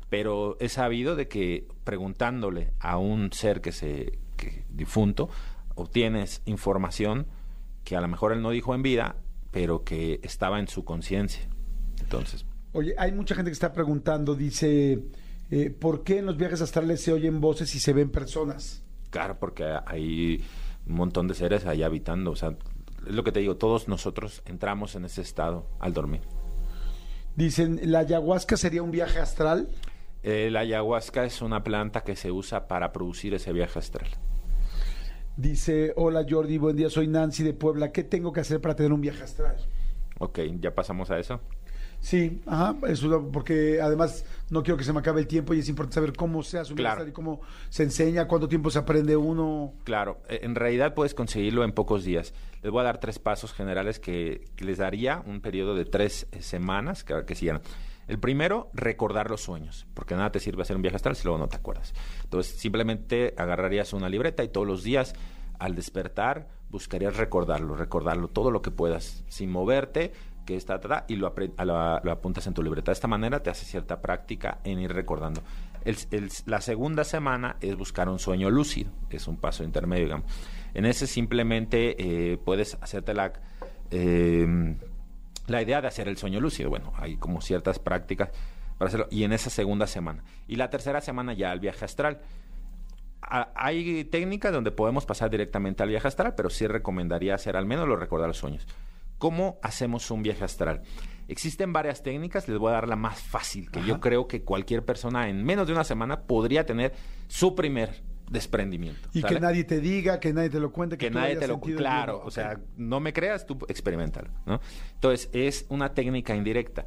pero 0.09 0.57
he 0.61 0.68
sabido 0.68 1.16
de 1.16 1.29
que 1.29 1.68
preguntándole 1.85 2.72
a 2.81 2.98
un 2.98 3.33
ser 3.33 3.61
que 3.61 3.72
se 3.72 4.18
que, 4.37 4.64
difunto 4.68 5.29
obtienes 5.75 6.42
información 6.44 7.27
que 7.85 7.97
a 7.97 8.01
lo 8.01 8.09
mejor 8.09 8.33
él 8.33 8.42
no 8.42 8.51
dijo 8.51 8.75
en 8.75 8.83
vida, 8.83 9.16
pero 9.51 9.85
que 9.85 10.21
estaba 10.23 10.59
en 10.59 10.68
su 10.68 10.85
conciencia. 10.85 11.49
Entonces, 12.01 12.47
Oye, 12.75 12.95
hay 12.97 13.12
mucha 13.12 13.35
gente 13.35 13.51
que 13.51 13.55
está 13.55 13.73
preguntando, 13.73 14.35
dice, 14.35 15.05
eh, 15.51 15.71
¿por 15.71 16.03
qué 16.05 16.18
en 16.18 16.27
los 16.27 16.38
viajes 16.38 16.62
astrales 16.62 17.03
se 17.03 17.12
oyen 17.12 17.40
voces 17.40 17.75
y 17.75 17.81
se 17.81 17.92
ven 17.92 18.11
personas? 18.11 18.83
claro, 19.11 19.38
porque 19.38 19.64
hay 19.85 20.42
un 20.87 20.95
montón 20.95 21.29
de 21.29 21.35
seres 21.35 21.66
ahí 21.66 21.83
habitando, 21.83 22.31
o 22.31 22.37
sea, 22.37 22.57
es 23.07 23.14
lo 23.14 23.23
que 23.23 23.31
te 23.31 23.40
digo, 23.40 23.57
todos 23.57 23.87
nosotros 23.87 24.42
entramos 24.47 24.95
en 24.95 25.05
ese 25.05 25.21
estado 25.21 25.68
al 25.79 25.92
dormir. 25.92 26.23
Dicen, 27.37 27.79
¿la 27.85 28.01
ayahuasca 28.01 28.57
sería 28.57 28.83
un 28.83 28.90
viaje 28.90 29.18
astral? 29.18 29.68
Eh, 30.23 30.49
la 30.51 30.61
ayahuasca 30.61 31.25
es 31.25 31.42
una 31.42 31.62
planta 31.62 32.05
que 32.05 32.16
se 32.16 32.31
usa 32.31 32.68
para 32.68 32.90
producir 32.92 33.35
ese 33.35 33.53
viaje 33.53 33.79
astral. 33.79 34.09
Dice, 35.37 35.92
hola 35.97 36.27
Jordi, 36.29 36.59
buen 36.59 36.77
día, 36.77 36.90
soy 36.90 37.07
Nancy 37.09 37.42
de 37.42 37.55
Puebla. 37.55 37.90
¿Qué 37.90 38.05
tengo 38.05 38.33
que 38.33 38.40
hacer 38.40 38.61
para 38.61 38.77
tener 38.77 38.92
un 38.92 39.01
viaje 39.01 39.23
astral? 39.23 39.57
Ok, 40.18 40.40
ya 40.61 40.75
pasamos 40.75 41.11
a 41.11 41.18
eso. 41.18 41.40
Sí, 42.01 42.42
ajá, 42.47 42.77
eso 42.88 43.29
porque 43.33 43.81
además 43.81 44.25
no 44.51 44.62
quiero 44.64 44.77
que 44.77 44.83
se 44.85 44.92
me 44.92 44.99
acabe 44.99 45.21
el 45.21 45.29
tiempo 45.29 45.55
y 45.55 45.61
es 45.61 45.68
importante 45.68 45.95
saber 45.95 46.12
cómo 46.14 46.42
se 46.42 46.59
hace 46.59 46.73
un 46.73 46.77
Claro. 46.77 46.97
viaje 46.97 47.03
astral 47.03 47.09
y 47.09 47.12
cómo 47.12 47.40
se 47.71 47.85
enseña, 47.85 48.27
cuánto 48.27 48.49
tiempo 48.49 48.71
se 48.71 48.81
aprende 48.81 49.16
uno. 49.16 49.73
Claro, 49.85 50.21
eh, 50.29 50.40
en 50.42 50.55
realidad 50.57 50.95
puedes 50.95 51.14
conseguirlo 51.14 51.62
en 51.64 51.73
pocos 51.73 52.05
días. 52.05 52.35
Les 52.62 52.71
voy 52.73 52.81
a 52.81 52.85
dar 52.85 52.99
tres 52.99 53.18
pasos 53.21 53.53
generales 53.55 54.01
que, 54.01 54.45
que 54.57 54.64
les 54.64 54.79
daría 54.79 55.23
un 55.27 55.40
periodo 55.40 55.75
de 55.77 55.85
tres 55.85 56.27
eh, 56.33 56.42
semanas 56.42 57.05
que, 57.05 57.25
que 57.25 57.35
sigan. 57.37 57.61
El 58.09 58.19
primero, 58.19 58.71
recordar 58.75 59.31
los 59.31 59.41
sueños, 59.43 59.87
porque 59.95 60.15
nada 60.15 60.33
te 60.33 60.41
sirve 60.41 60.62
hacer 60.62 60.77
un 60.77 60.83
viaje 60.83 60.97
astral 60.97 61.17
si 61.17 61.25
luego 61.25 61.38
no 61.38 61.49
te 61.49 61.57
acuerdas. 61.57 61.95
Entonces, 62.25 62.59
simplemente 62.59 63.35
agarrarías 63.37 63.93
una 63.93 64.09
libreta 64.09 64.43
y 64.45 64.49
todos 64.49 64.67
los 64.67 64.83
días, 64.83 65.15
al 65.59 65.75
despertar, 65.77 66.49
buscarías 66.71 67.17
recordarlo, 67.17 67.77
recordarlo 67.77 68.29
todo 68.29 68.51
lo 68.51 68.61
que 68.62 68.71
puedas, 68.71 69.23
sin 69.29 69.51
moverte, 69.51 70.12
que 70.47 70.57
está, 70.57 70.81
ta, 70.81 71.05
y 71.07 71.15
lo, 71.17 71.33
lo- 71.65 72.11
apuntas 72.11 72.47
en 72.49 72.55
tu 72.55 72.62
libreta. 72.65 72.91
De 72.91 72.95
esta 72.95 73.07
manera 73.07 73.41
te 73.45 73.51
hace 73.51 73.65
cierta 73.65 74.01
práctica 74.03 74.59
en 74.65 74.81
ir 74.81 74.93
recordando. 74.93 75.41
La 76.47 76.61
segunda 76.61 77.05
semana 77.05 77.57
es 77.61 77.77
buscar 77.77 78.09
un 78.09 78.19
sueño 78.19 78.51
lúcido, 78.51 78.91
es 79.11 79.29
un 79.29 79.37
paso 79.37 79.62
intermedio, 79.62 80.05
digamos. 80.07 80.27
En 80.75 80.87
ese 80.87 81.07
simplemente 81.07 81.97
eh, 82.33 82.38
puedes 82.38 82.77
hacerte 82.81 83.15
la, 83.15 83.33
eh, 83.93 84.77
la 85.46 85.62
idea 85.62 85.81
de 85.81 85.88
hacer 85.88 86.09
el 86.09 86.16
sueño 86.16 86.40
lúcido. 86.40 86.70
Bueno, 86.70 86.92
hay 86.96 87.16
como 87.16 87.40
ciertas 87.40 87.78
prácticas 87.78 88.31
para 88.78 88.88
hacerlo. 88.88 89.09
Y 89.11 89.24
en 89.24 89.33
esa 89.33 89.50
segunda 89.50 89.87
semana. 89.87 90.24
Y 90.46 90.57
la 90.57 90.70
tercera 90.70 91.00
semana 91.00 91.33
ya 91.35 91.52
el 91.52 91.61
viaje 91.61 91.85
astral. 91.85 92.20
A- 93.22 93.50
Hay 93.55 94.05
técnicas 94.05 94.52
donde 94.52 94.70
podemos 94.72 95.07
pasar 95.07 95.31
directamente 95.31 95.83
al 95.83 95.88
viaje 95.88 96.09
astral, 96.09 96.35
pero 96.35 96.50
sí 96.50 96.66
recomendaría 96.66 97.35
hacer 97.35 97.57
al 97.57 97.66
menos 97.66 97.87
lo 97.88 97.96
recordar 97.96 98.28
los 98.28 98.38
sueños. 98.38 98.66
¿Cómo 99.18 99.59
hacemos 99.62 100.11
un 100.11 100.22
viaje 100.24 100.42
astral? 100.44 100.83
Existen 101.28 101.72
varias 101.72 102.02
técnicas, 102.02 102.48
les 102.48 102.59
voy 102.59 102.70
a 102.70 102.74
dar 102.74 102.88
la 102.88 102.96
más 102.96 103.20
fácil, 103.20 103.70
que 103.70 103.83
yo 103.85 104.00
creo 104.00 104.26
que 104.26 104.42
cualquier 104.42 104.85
persona 104.85 105.28
en 105.28 105.44
menos 105.44 105.68
de 105.68 105.72
una 105.72 105.85
semana 105.85 106.22
podría 106.22 106.66
tener 106.66 106.92
su 107.28 107.55
primer 107.55 108.02
desprendimiento. 108.31 109.09
Y 109.13 109.21
¿sale? 109.21 109.35
que 109.35 109.41
nadie 109.41 109.65
te 109.65 109.81
diga, 109.81 110.19
que 110.21 110.33
nadie 110.33 110.51
te 110.51 110.61
lo 110.61 110.73
cuente, 110.73 110.97
que, 110.97 111.07
que 111.07 111.11
tú 111.13 111.19
nadie 111.19 111.37
te 111.37 111.47
lo 111.49 111.61
claro 111.61 112.23
o 112.25 112.31
sea 112.31 112.59
no 112.77 112.99
me 113.01 113.13
creas 113.13 113.45
tú 113.47 113.59
experimentalo 113.69 114.31
¿no? 114.47 114.61
entonces 114.95 115.29
es 115.33 115.67
una 115.69 115.93
técnica 115.93 116.35
indirecta 116.35 116.87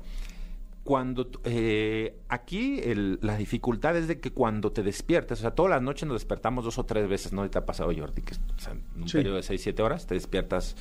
cuando 0.83 1.29
eh, 1.45 2.15
aquí 2.29 2.79
el- 2.83 3.17
la 3.21 3.37
dificultad 3.37 3.95
es 3.97 4.07
de 4.07 4.19
que 4.19 4.31
cuando 4.31 4.71
te 4.71 4.83
despiertas, 4.83 5.39
o 5.39 5.41
sea, 5.41 5.51
todas 5.51 5.71
las 5.71 5.81
noches 5.81 6.07
nos 6.07 6.15
despertamos 6.17 6.63
dos 6.63 6.77
o 6.77 6.85
tres 6.85 7.09
veces, 7.09 7.33
¿no? 7.33 7.49
Te 7.49 7.57
ha 7.57 7.65
pasado, 7.65 7.91
Jordi, 7.97 8.21
que 8.21 8.35
o 8.35 8.59
sea, 8.59 8.73
en 8.73 8.83
un 9.01 9.09
Sí. 9.09 9.17
periodo 9.17 9.37
de 9.37 9.41
seis, 9.43 9.61
siete 9.63 9.81
horas 9.81 10.05
te 10.05 10.13
despiertas 10.13 10.75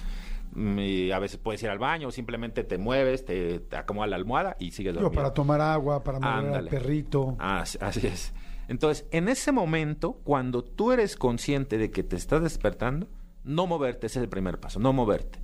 mm, 0.53 0.79
y 0.79 1.11
a 1.11 1.19
veces 1.19 1.38
puedes 1.38 1.62
ir 1.62 1.71
al 1.71 1.79
baño 1.79 2.09
o 2.09 2.11
simplemente 2.11 2.64
te 2.64 2.77
mueves, 2.77 3.25
te, 3.25 3.61
te 3.61 3.77
acomodas 3.77 4.11
la 4.11 4.17
almohada 4.17 4.57
y 4.61 4.73
sigues 4.73 4.93
Yo 4.95 5.01
dormido. 5.01 5.23
para 5.23 5.33
tomar 5.33 5.61
agua, 5.62 6.05
para 6.05 6.21
mover 6.21 6.55
al 6.55 6.69
perrito. 6.69 7.35
Así, 7.38 7.79
así 7.81 8.07
es. 8.07 8.35
Entonces, 8.68 9.07
en 9.11 9.29
ese 9.29 9.53
momento, 9.53 10.14
cuando 10.24 10.64
tú 10.64 10.92
eres 10.92 11.16
consciente 11.16 11.79
de 11.79 11.90
que 11.90 12.03
te 12.03 12.16
estás 12.16 12.42
despertando, 12.42 13.09
no 13.44 13.66
moverte, 13.66 14.07
ese 14.07 14.18
es 14.20 14.22
el 14.24 14.29
primer 14.29 14.59
paso, 14.61 14.81
no 14.81 14.92
moverte. 14.92 15.38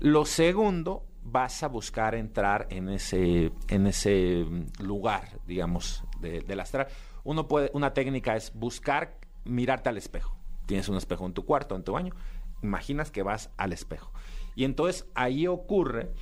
Lo 0.00 0.24
segundo, 0.26 1.04
vas 1.22 1.62
a 1.62 1.68
buscar 1.68 2.14
entrar 2.14 2.66
en 2.70 2.88
ese, 2.88 3.52
en 3.68 3.86
ese 3.86 4.44
mm, 4.48 4.82
lugar, 4.82 5.40
digamos, 5.46 6.04
de- 6.20 6.40
del 6.42 6.60
astral. 6.60 6.88
Uno 7.24 7.48
puede, 7.48 7.70
una 7.74 7.92
técnica 7.94 8.36
es 8.36 8.52
buscar 8.54 9.18
mirarte 9.44 9.88
al 9.88 9.96
espejo. 9.96 10.36
Tienes 10.66 10.88
un 10.88 10.96
espejo 10.96 11.26
en 11.26 11.32
tu 11.32 11.44
cuarto, 11.44 11.74
en 11.74 11.82
tu 11.84 11.92
baño, 11.92 12.14
imaginas 12.62 13.10
que 13.10 13.22
vas 13.22 13.50
al 13.56 13.72
espejo. 13.72 14.12
Y 14.54 14.64
entonces 14.64 15.06
ahí 15.14 15.46
ocurre 15.46 16.12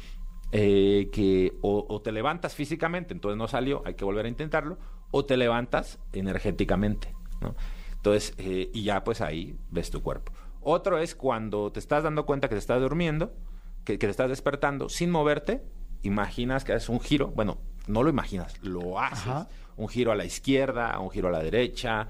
eh, 0.53 1.09
que 1.13 1.59
o, 1.63 1.85
o 1.89 2.01
te 2.03 2.13
levantas 2.13 2.55
físicamente, 2.55 3.13
entonces 3.13 3.37
no 3.37 3.49
salió, 3.49 3.83
hay 3.85 3.95
que 3.95 4.05
volver 4.05 4.27
a 4.27 4.29
intentarlo, 4.29 4.79
o 5.17 5.25
te 5.25 5.39
levantas 5.39 5.99
energéticamente, 6.13 7.15
¿no? 7.41 7.55
Entonces, 7.95 8.35
eh, 8.37 8.71
y 8.75 8.83
ya 8.83 9.03
pues 9.03 9.23
ahí 9.23 9.57
ves 9.71 9.91
tu 9.91 10.03
cuerpo. 10.03 10.33
Otro 10.61 10.99
es 10.99 11.15
cuando 11.15 11.73
te 11.73 11.81
estás 11.81 12.03
dando 12.03 12.27
cuenta 12.27 12.49
que 12.49 12.55
te 12.55 12.59
estás 12.59 12.81
durmiendo, 12.81 13.33
que, 13.85 13.99
que 13.99 14.07
te 14.07 14.11
estás 14.11 14.29
despertando 14.29 14.89
sin 14.91 15.11
moverte, 15.11 15.63
imaginas 16.03 16.65
que 16.65 16.75
haces 16.75 16.91
un 16.91 17.01
giro, 17.01 17.29
bueno, 17.29 17.59
no 17.87 18.03
lo 18.03 18.11
imaginas, 18.11 18.63
lo 18.63 19.01
haces, 19.01 19.27
Ajá. 19.27 19.49
un 19.77 19.89
giro 19.89 20.13
a 20.13 20.17
la 20.17 20.27
izquierda, 20.27 20.99
un 20.99 21.11
giro 21.11 21.29
a 21.29 21.31
la 21.31 21.43
derecha, 21.43 22.09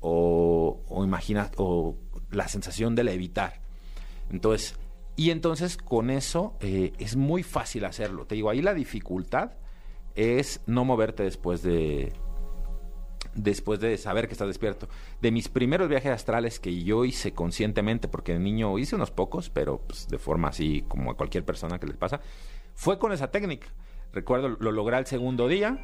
o, 0.00 0.82
o 0.88 1.04
imaginas, 1.04 1.50
o 1.56 1.96
la 2.30 2.48
sensación 2.48 2.94
de 2.94 3.04
levitar. 3.04 3.60
Entonces, 4.30 4.76
y 5.14 5.30
entonces 5.30 5.76
con 5.76 6.10
eso 6.10 6.56
eh, 6.60 6.92
es 6.98 7.16
muy 7.16 7.42
fácil 7.42 7.84
hacerlo. 7.84 8.26
Te 8.26 8.34
digo, 8.34 8.48
ahí 8.50 8.62
la 8.62 8.72
dificultad 8.72 9.52
es 10.14 10.62
no 10.66 10.84
moverte 10.84 11.22
después 11.22 11.62
de 11.62 12.12
después 13.36 13.78
de 13.80 13.96
saber 13.98 14.26
que 14.26 14.32
estás 14.32 14.48
despierto. 14.48 14.88
De 15.20 15.30
mis 15.30 15.48
primeros 15.48 15.88
viajes 15.88 16.10
astrales 16.10 16.58
que 16.58 16.82
yo 16.82 17.04
hice 17.04 17.32
conscientemente, 17.32 18.08
porque 18.08 18.32
de 18.32 18.38
niño 18.40 18.78
hice 18.78 18.96
unos 18.96 19.10
pocos, 19.10 19.50
pero 19.50 19.78
pues, 19.86 20.08
de 20.08 20.18
forma 20.18 20.48
así 20.48 20.84
como 20.88 21.10
a 21.10 21.16
cualquier 21.16 21.44
persona 21.44 21.78
que 21.78 21.86
les 21.86 21.96
pasa, 21.96 22.20
fue 22.74 22.98
con 22.98 23.12
esa 23.12 23.30
técnica. 23.30 23.68
Recuerdo, 24.12 24.48
lo 24.48 24.72
logré 24.72 24.96
al 24.96 25.06
segundo 25.06 25.46
día, 25.48 25.78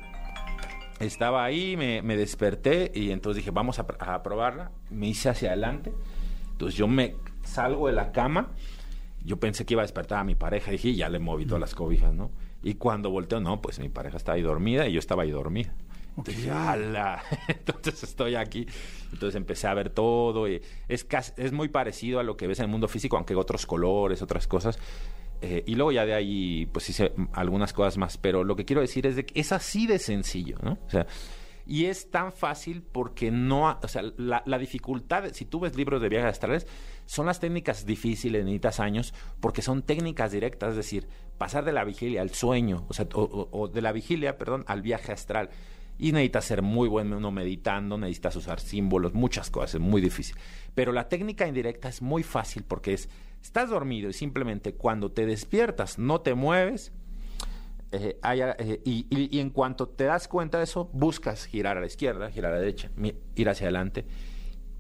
estaba 1.00 1.44
ahí, 1.44 1.76
me, 1.76 2.16
desperté 2.16 2.90
y 2.94 3.10
entonces 3.10 3.38
dije, 3.38 3.50
vamos 3.50 3.78
a, 3.78 3.86
pr- 3.86 3.96
a 4.00 4.22
probarla. 4.22 4.70
Me 4.90 5.08
hice 5.08 5.28
hacia 5.28 5.48
adelante. 5.50 5.92
Entonces 6.52 6.78
yo 6.78 6.86
me 6.86 7.16
salgo 7.44 7.88
de 7.88 7.92
la 7.92 8.12
cama. 8.12 8.50
Yo 9.24 9.38
pensé 9.38 9.64
que 9.66 9.74
iba 9.74 9.82
a 9.82 9.84
despertar 9.84 10.18
a 10.18 10.24
mi 10.24 10.34
pareja. 10.34 10.70
Dije, 10.70 10.88
"Y 10.88 10.96
ya 10.96 11.08
le 11.08 11.18
moví 11.18 11.44
todas 11.46 11.60
las 11.60 11.74
cobijas, 11.74 12.12
¿no? 12.14 12.30
Y 12.62 12.74
cuando 12.74 13.10
volteo, 13.10 13.40
no, 13.40 13.60
pues 13.60 13.78
mi 13.80 13.88
pareja 13.88 14.16
estaba 14.16 14.36
ahí 14.36 14.42
dormida 14.42 14.86
y 14.86 14.92
yo 14.92 14.98
estaba 15.00 15.24
ahí 15.24 15.30
dormida. 15.30 15.74
Dije. 16.16 16.50
Entonces 17.48 18.02
estoy 18.02 18.34
aquí. 18.34 18.66
Entonces 19.12 19.34
empecé 19.36 19.66
a 19.66 19.74
ver 19.74 19.90
todo. 19.90 20.48
Y 20.48 20.60
es, 20.88 21.04
casi- 21.04 21.32
es 21.36 21.52
muy 21.52 21.68
parecido 21.68 22.20
a 22.20 22.22
lo 22.22 22.36
que 22.36 22.46
ves 22.46 22.58
en 22.58 22.66
el 22.66 22.70
mundo 22.70 22.88
físico, 22.88 23.16
aunque 23.16 23.34
otros 23.34 23.66
colores, 23.66 24.22
otras 24.22 24.46
cosas. 24.46 24.78
Eh, 25.40 25.64
y 25.66 25.74
luego 25.74 25.90
ya 25.92 26.04
de 26.06 26.14
ahí, 26.14 26.66
pues 26.66 26.88
hice 26.90 27.12
algunas 27.32 27.72
cosas 27.72 27.96
más. 27.98 28.16
Pero 28.18 28.44
lo 28.44 28.54
que 28.56 28.64
quiero 28.64 28.80
decir 28.82 29.06
es 29.06 29.16
que 29.16 29.40
es 29.40 29.52
así 29.52 29.86
de 29.86 29.98
sencillo, 29.98 30.56
¿no? 30.62 30.78
O 30.86 30.90
sea, 30.90 31.06
y 31.66 31.86
es 31.86 32.10
tan 32.10 32.32
fácil 32.32 32.82
porque 32.82 33.30
no, 33.30 33.68
ha- 33.68 33.80
o 33.82 33.88
sea, 33.88 34.02
la, 34.16 34.42
la 34.46 34.58
dificultad, 34.58 35.24
si 35.32 35.44
tú 35.44 35.60
ves 35.60 35.76
libros 35.76 36.02
de 36.02 36.08
viajes 36.08 36.30
astrales, 36.30 36.66
son 37.06 37.26
las 37.26 37.40
técnicas 37.40 37.86
difíciles, 37.86 38.44
necesitas 38.44 38.80
años, 38.80 39.14
porque 39.40 39.62
son 39.62 39.82
técnicas 39.82 40.32
directas, 40.32 40.70
es 40.70 40.76
decir, 40.76 41.08
pasar 41.38 41.64
de 41.64 41.72
la 41.72 41.84
vigilia 41.84 42.20
al 42.22 42.30
sueño, 42.30 42.84
o 42.88 42.92
sea, 42.94 43.06
o, 43.14 43.22
o- 43.22 43.48
o 43.60 43.68
de 43.68 43.80
la 43.80 43.92
vigilia, 43.92 44.38
perdón, 44.38 44.64
al 44.66 44.82
viaje 44.82 45.12
astral. 45.12 45.50
Y 46.02 46.10
necesitas 46.10 46.46
ser 46.46 46.62
muy 46.62 46.88
bueno 46.88 47.30
meditando, 47.30 47.96
necesitas 47.96 48.34
usar 48.34 48.58
símbolos, 48.58 49.14
muchas 49.14 49.50
cosas, 49.50 49.76
es 49.76 49.80
muy 49.80 50.00
difícil. 50.00 50.34
Pero 50.74 50.90
la 50.90 51.08
técnica 51.08 51.46
indirecta 51.46 51.88
es 51.88 52.02
muy 52.02 52.24
fácil 52.24 52.64
porque 52.64 52.92
es, 52.92 53.08
estás 53.40 53.70
dormido 53.70 54.10
y 54.10 54.12
simplemente 54.12 54.74
cuando 54.74 55.12
te 55.12 55.26
despiertas 55.26 56.00
no 56.00 56.20
te 56.20 56.34
mueves, 56.34 56.90
eh, 57.92 58.18
eh, 58.20 58.80
y, 58.84 59.38
en 59.38 59.50
cuanto 59.50 59.88
te 59.88 60.02
das 60.02 60.26
cuenta 60.26 60.58
de 60.58 60.64
eso, 60.64 60.90
buscas 60.92 61.44
girar 61.44 61.76
a 61.76 61.80
la 61.80 61.86
izquierda, 61.86 62.32
girar 62.32 62.50
a 62.50 62.56
la 62.56 62.60
derecha, 62.62 62.90
ir 63.36 63.48
hacia 63.48 63.66
adelante. 63.66 64.04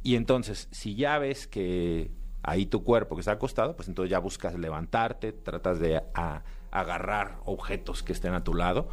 Y 0.02 0.16
entonces, 0.16 0.66
si 0.72 0.96
ya 0.96 1.20
ves 1.20 1.46
que 1.46 2.10
ahí 2.42 2.66
tu 2.66 2.82
cuerpo 2.82 3.14
que 3.14 3.20
está 3.20 3.30
acostado, 3.30 3.76
pues 3.76 3.86
entonces 3.86 4.10
ya 4.10 4.18
buscas 4.18 4.58
levantarte, 4.58 5.30
tratas 5.30 5.78
de 5.78 6.02
agarrar 6.72 7.38
objetos 7.44 8.02
que 8.02 8.12
estén 8.12 8.34
a 8.34 8.42
tu 8.42 8.54
lado 8.54 8.88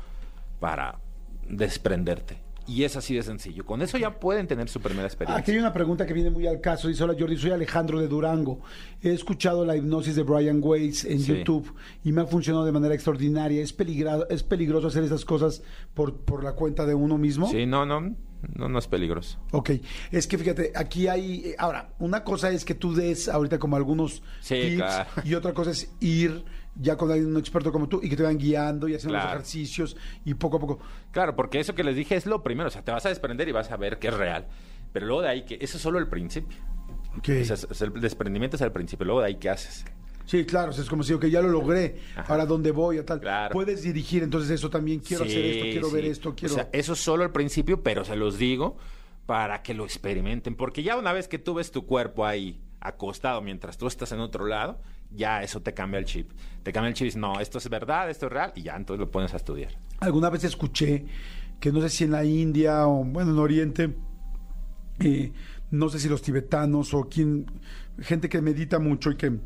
para 0.60 1.00
desprenderte. 1.50 2.38
Y 2.68 2.84
es 2.84 2.96
así 2.96 3.16
de 3.16 3.24
sencillo. 3.24 3.66
Con 3.66 3.82
eso 3.82 3.98
ya 3.98 4.20
pueden 4.20 4.46
tener 4.46 4.70
su 4.70 4.80
primera 4.80 5.06
Aquí 5.08 5.14
experiencia. 5.16 5.54
hay 5.54 5.60
una 5.60 5.74
pregunta 5.74 6.06
que 6.06 6.14
viene 6.14 6.30
muy 6.30 6.46
al 6.46 6.62
caso. 6.62 6.88
Dice, 6.88 7.04
hola 7.04 7.16
Jordi, 7.18 7.36
soy 7.36 7.50
Alejandro 7.50 8.00
de 8.00 8.08
Durango. 8.08 8.60
He 9.02 9.12
escuchado 9.12 9.66
la 9.66 9.76
hipnosis 9.76 10.16
de 10.16 10.22
Brian 10.22 10.60
Weiss 10.64 11.04
en 11.04 11.20
Sí. 11.20 11.34
YouTube 11.36 11.74
y 12.04 12.12
me 12.12 12.22
ha 12.22 12.26
funcionado 12.28 12.66
de 12.66 12.72
manera 12.72 12.94
extraordinaria. 12.94 13.64
¿Es, 13.64 13.76
peligra- 13.76 14.28
es 14.30 14.44
peligroso 14.44 14.88
hacer 14.88 15.04
esas 15.04 15.26
cosas 15.26 15.64
por, 15.96 16.18
por 16.18 16.44
la 16.44 16.54
cuenta 16.54 16.86
de 16.86 16.94
uno 16.94 17.18
mismo? 17.18 17.50
Sí, 17.50 17.66
no, 17.66 17.88
no, 17.88 18.16
no, 18.56 18.69
no 18.69 18.80
es 18.80 18.88
peligroso. 18.88 19.39
Ok, 19.52 19.71
es 20.12 20.28
que 20.28 20.38
fíjate, 20.38 20.71
aquí 20.75 21.08
hay, 21.08 21.41
eh, 21.45 21.56
ahora, 21.58 21.89
una 21.99 22.23
cosa 22.23 22.49
es 22.52 22.63
que 22.65 22.73
tú 22.75 22.93
des 22.93 23.28
ahorita 23.30 23.60
como 23.60 23.75
algunos 23.75 24.21
Sí, 24.39 24.56
tips 24.56 24.75
claro. 24.78 25.10
y 25.23 25.34
otra 25.36 25.54
cosa 25.54 25.71
es 25.71 25.91
ir 25.99 26.45
ya 26.75 26.95
con 26.95 27.12
alguien, 27.12 27.30
un 27.32 27.38
experto 27.38 27.71
como 27.71 27.89
tú 27.89 27.99
y 28.02 28.10
que 28.10 28.15
te 28.15 28.23
vayan 28.23 28.38
guiando 28.38 28.88
y 28.88 28.95
haciendo 28.95 29.17
los 29.17 29.25
ejercicios 29.25 29.97
y 30.23 30.34
poco 30.36 30.58
a 30.58 30.60
poco. 30.60 30.80
Claro, 31.12 31.36
porque 31.36 31.60
eso 31.60 31.75
que 31.75 31.84
les 31.84 31.95
dije 31.95 32.15
es 32.15 32.25
lo 32.25 32.41
primero, 32.43 32.67
o 32.69 32.71
sea, 32.71 32.84
te 32.84 32.91
vas 32.91 33.06
a 33.06 33.10
desprender 33.10 33.47
y 33.49 33.52
vas 33.52 33.71
a 33.71 33.78
ver 33.78 33.99
que 33.99 34.08
es 34.08 34.13
real. 34.13 34.47
Pero 34.93 35.06
luego 35.06 35.21
de 35.21 35.30
ahí 35.30 35.45
que 35.45 35.58
eso 35.62 35.78
es 35.78 35.84
solo 35.84 35.99
el 35.99 36.08
principio. 36.08 36.58
Ok. 37.17 37.30
O 37.41 37.43
sea, 37.56 37.88
el 37.88 37.99
desprendimiento 37.99 38.56
es 38.56 38.62
el 38.62 38.71
principio, 38.71 39.06
luego 39.06 39.21
de 39.21 39.28
ahí 39.28 39.36
qué 39.36 39.49
haces. 39.49 39.84
Sí, 40.30 40.46
claro, 40.46 40.70
o 40.70 40.74
sea, 40.74 40.84
es 40.84 40.89
como 40.92 41.02
si, 41.02 41.12
ok, 41.12 41.26
ya 41.26 41.42
lo 41.42 41.50
logré, 41.50 41.96
Ajá. 42.15 42.32
ahora 42.32 42.46
dónde 42.46 42.70
voy, 42.70 43.00
a 43.00 43.04
tal. 43.04 43.20
Claro. 43.20 43.52
Puedes 43.52 43.82
dirigir, 43.82 44.22
entonces 44.22 44.52
eso 44.52 44.70
también, 44.70 45.00
quiero 45.00 45.24
hacer 45.24 45.44
esto, 45.44 45.63
quiero 45.63 45.89
ver 45.89 46.06
esto, 46.06 46.36
quiero... 46.36 46.54
O 46.54 46.58
sea, 46.58 46.70
eso 46.72 46.94
es 46.94 47.00
solo 47.00 47.24
el 47.24 47.32
principio, 47.32 47.82
pero 47.82 48.06
se 48.06 48.15
los 48.15 48.38
digo 48.38 48.78
para 49.26 49.63
que 49.63 49.74
lo 49.74 49.86
experimenten, 49.86 50.54
porque 50.54 50.84
ya 50.84 50.98
una 50.98 51.13
vez 51.13 51.28
que 51.28 51.39
tú 51.39 51.56
ves 51.56 51.72
tu 51.72 51.88
cuerpo 51.88 52.28
ahí 52.28 52.62
acostado 52.80 53.42
mientras 53.42 53.80
tú 53.80 53.88
estás 53.88 54.12
en 54.12 54.20
otro 54.20 54.46
lado, 54.46 54.80
ya 55.10 55.42
eso 55.42 55.63
te 55.63 55.74
cambia 55.74 55.98
el 55.98 56.06
chip. 56.06 56.30
Te 56.62 56.72
cambia 56.72 56.89
el 56.89 56.94
chip 56.94 57.06
y 57.06 57.08
dices, 57.08 57.20
no, 57.20 57.39
esto 57.39 57.58
es 57.58 57.68
verdad, 57.68 58.08
esto 58.12 58.28
es 58.28 58.32
real, 58.32 58.54
y 58.54 58.62
ya 58.62 58.76
entonces 58.76 59.00
lo 59.00 59.10
pones 59.10 59.34
a 59.34 59.38
estudiar. 59.38 59.80
Alguna 60.00 60.30
vez 60.30 60.44
escuché 60.44 61.06
que 61.60 61.72
no 61.72 61.82
sé 61.82 61.89
si 61.89 62.04
en 62.04 62.12
la 62.12 62.24
India 62.24 62.88
o 62.88 63.04
bueno, 63.04 63.32
en 63.32 63.39
Oriente, 63.39 63.96
eh, 65.00 65.32
no 65.72 65.89
sé 65.89 65.98
si 65.98 66.08
los 66.08 66.22
tibetanos 66.22 66.94
o 66.94 67.10
quien, 67.10 67.48
gente 68.00 68.30
que 68.30 68.42
medita 68.42 68.78
mucho 68.78 69.10
y 69.10 69.15
que 69.15 69.39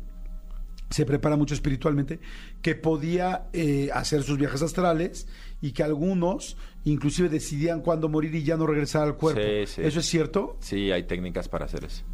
se 0.90 1.04
prepara 1.06 1.36
mucho 1.36 1.54
espiritualmente, 1.54 2.20
que 2.62 2.74
podía 2.74 3.46
eh, 3.52 3.90
hacer 3.92 4.22
sus 4.22 4.38
viajes 4.38 4.62
astrales 4.62 5.26
y 5.60 5.72
que 5.72 5.82
algunos 5.82 6.56
inclusive 6.84 7.28
decidían 7.28 7.80
cuándo 7.80 8.08
morir 8.08 8.34
y 8.34 8.44
ya 8.44 8.56
no 8.56 8.66
regresar 8.66 9.02
al 9.02 9.16
cuerpo. 9.16 9.40
Sí, 9.42 9.66
sí. 9.66 9.82
¿Eso 9.82 10.00
es 10.00 10.06
cierto? 10.06 10.56
Sí, 10.60 10.90
hay 10.92 11.04
técnicas 11.04 11.48
para 11.48 11.64
hacer 11.64 11.84
eso. 11.84 12.04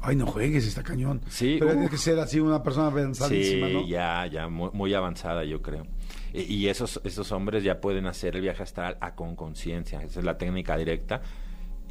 Ay, 0.00 0.16
no 0.16 0.26
juegues, 0.26 0.66
está 0.66 0.82
cañón. 0.82 1.22
Sí, 1.28 1.56
Pero 1.58 1.66
uf. 1.66 1.72
tienes 1.72 1.90
que 1.90 1.96
ser 1.96 2.18
así 2.18 2.38
una 2.38 2.62
persona 2.62 2.88
avanzadísima, 2.88 3.68
Sí, 3.68 3.72
¿no? 3.72 3.86
ya, 3.88 4.26
ya, 4.26 4.48
muy, 4.48 4.68
muy 4.74 4.92
avanzada, 4.92 5.44
yo 5.44 5.62
creo. 5.62 5.86
Y, 6.34 6.40
y 6.42 6.68
esos, 6.68 7.00
esos 7.04 7.32
hombres 7.32 7.64
ya 7.64 7.80
pueden 7.80 8.06
hacer 8.06 8.36
el 8.36 8.42
viaje 8.42 8.62
astral 8.62 8.98
a 9.00 9.14
con 9.14 9.34
conciencia. 9.34 10.02
Esa 10.02 10.18
es 10.20 10.24
la 10.26 10.36
técnica 10.36 10.76
directa. 10.76 11.22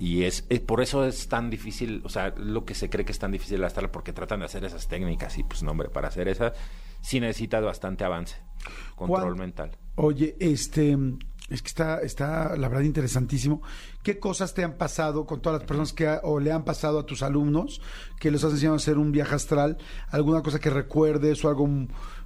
Y 0.04 0.24
es, 0.24 0.46
es- 0.50 0.60
por 0.60 0.82
eso 0.82 1.06
es 1.06 1.30
tan 1.30 1.50
difícil, 1.50 2.02
o 2.04 2.10
sea, 2.10 2.34
lo 2.36 2.66
que 2.66 2.74
se 2.76 2.90
cree 2.90 3.06
que 3.06 3.14
es 3.14 3.20
tan 3.20 3.32
difícil 3.32 3.56
el 3.60 3.64
astral, 3.64 3.90
porque 3.90 4.12
tratan 4.12 4.40
de 4.40 4.46
hacer 4.48 4.66
esas 4.66 4.88
técnicas. 4.90 5.38
Y 5.38 5.44
pues, 5.44 5.64
no, 5.64 5.72
hombre, 5.72 5.88
para 5.90 6.10
hacer 6.10 6.28
esas 6.28 6.52
sí 7.02 7.20
necesitas 7.22 7.64
bastante 7.64 8.04
avance, 8.04 8.36
control 8.96 9.22
¿Cuán- 9.36 9.38
mental. 9.38 9.78
Oye, 9.96 10.36
este, 10.40 10.98
es 11.50 11.62
que 11.62 11.68
está, 11.68 12.00
está 12.02 12.58
la 12.58 12.68
verdad 12.68 12.84
interesantísimo. 12.84 13.62
¿Qué 14.04 14.20
cosas 14.20 14.54
te 14.54 14.64
han 14.66 14.74
pasado 14.78 15.26
con 15.26 15.42
todas 15.42 15.60
las 15.60 15.68
personas 15.68 15.94
que 15.94 16.08
ha- 16.08 16.20
o 16.24 16.40
le 16.42 16.52
han 16.52 16.66
pasado 16.66 17.00
a 17.00 17.06
tus 17.06 17.22
alumnos 17.24 17.80
que 18.20 18.30
los 18.32 18.44
has 18.44 18.52
enseñado 18.54 18.74
a 18.74 18.78
hacer 18.78 18.98
un 18.98 19.12
viaje 19.14 19.36
astral? 19.36 19.78
¿Alguna 20.10 20.42
cosa 20.42 20.60
que 20.60 20.70
recuerdes 20.70 21.46
o 21.46 21.50
algo, 21.50 21.70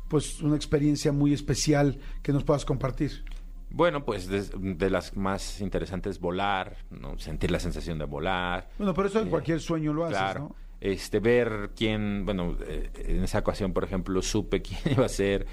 pues, 0.08 0.42
una 0.42 0.56
experiencia 0.56 1.12
muy 1.12 1.32
especial 1.34 2.00
que 2.24 2.32
nos 2.34 2.44
puedas 2.44 2.66
compartir? 2.66 3.24
Bueno, 3.70 4.06
pues 4.06 4.28
de, 4.28 4.44
de 4.76 4.90
las 4.90 5.16
más 5.18 5.60
interesantes, 5.62 6.20
volar, 6.20 6.78
¿no? 6.90 7.18
sentir 7.20 7.52
la 7.52 7.60
sensación 7.60 7.98
de 8.00 8.06
volar. 8.06 8.70
Bueno, 8.78 8.94
pero 8.94 9.08
eso 9.10 9.20
en 9.20 9.28
Eh, 9.28 9.30
cualquier 9.30 9.60
sueño 9.60 9.94
lo 9.94 10.06
haces, 10.06 10.18
Claro. 10.18 10.40
¿no? 10.40 10.56
Este, 10.80 11.20
ver 11.20 11.72
quién, 11.76 12.24
bueno, 12.26 12.56
eh, 12.68 12.92
en 12.96 13.24
esa 13.24 13.40
ocasión, 13.40 13.74
por 13.74 13.84
ejemplo, 13.84 14.22
supe 14.22 14.62
quién 14.64 14.80
iba 14.92 15.06
a 15.06 15.10
ser 15.10 15.46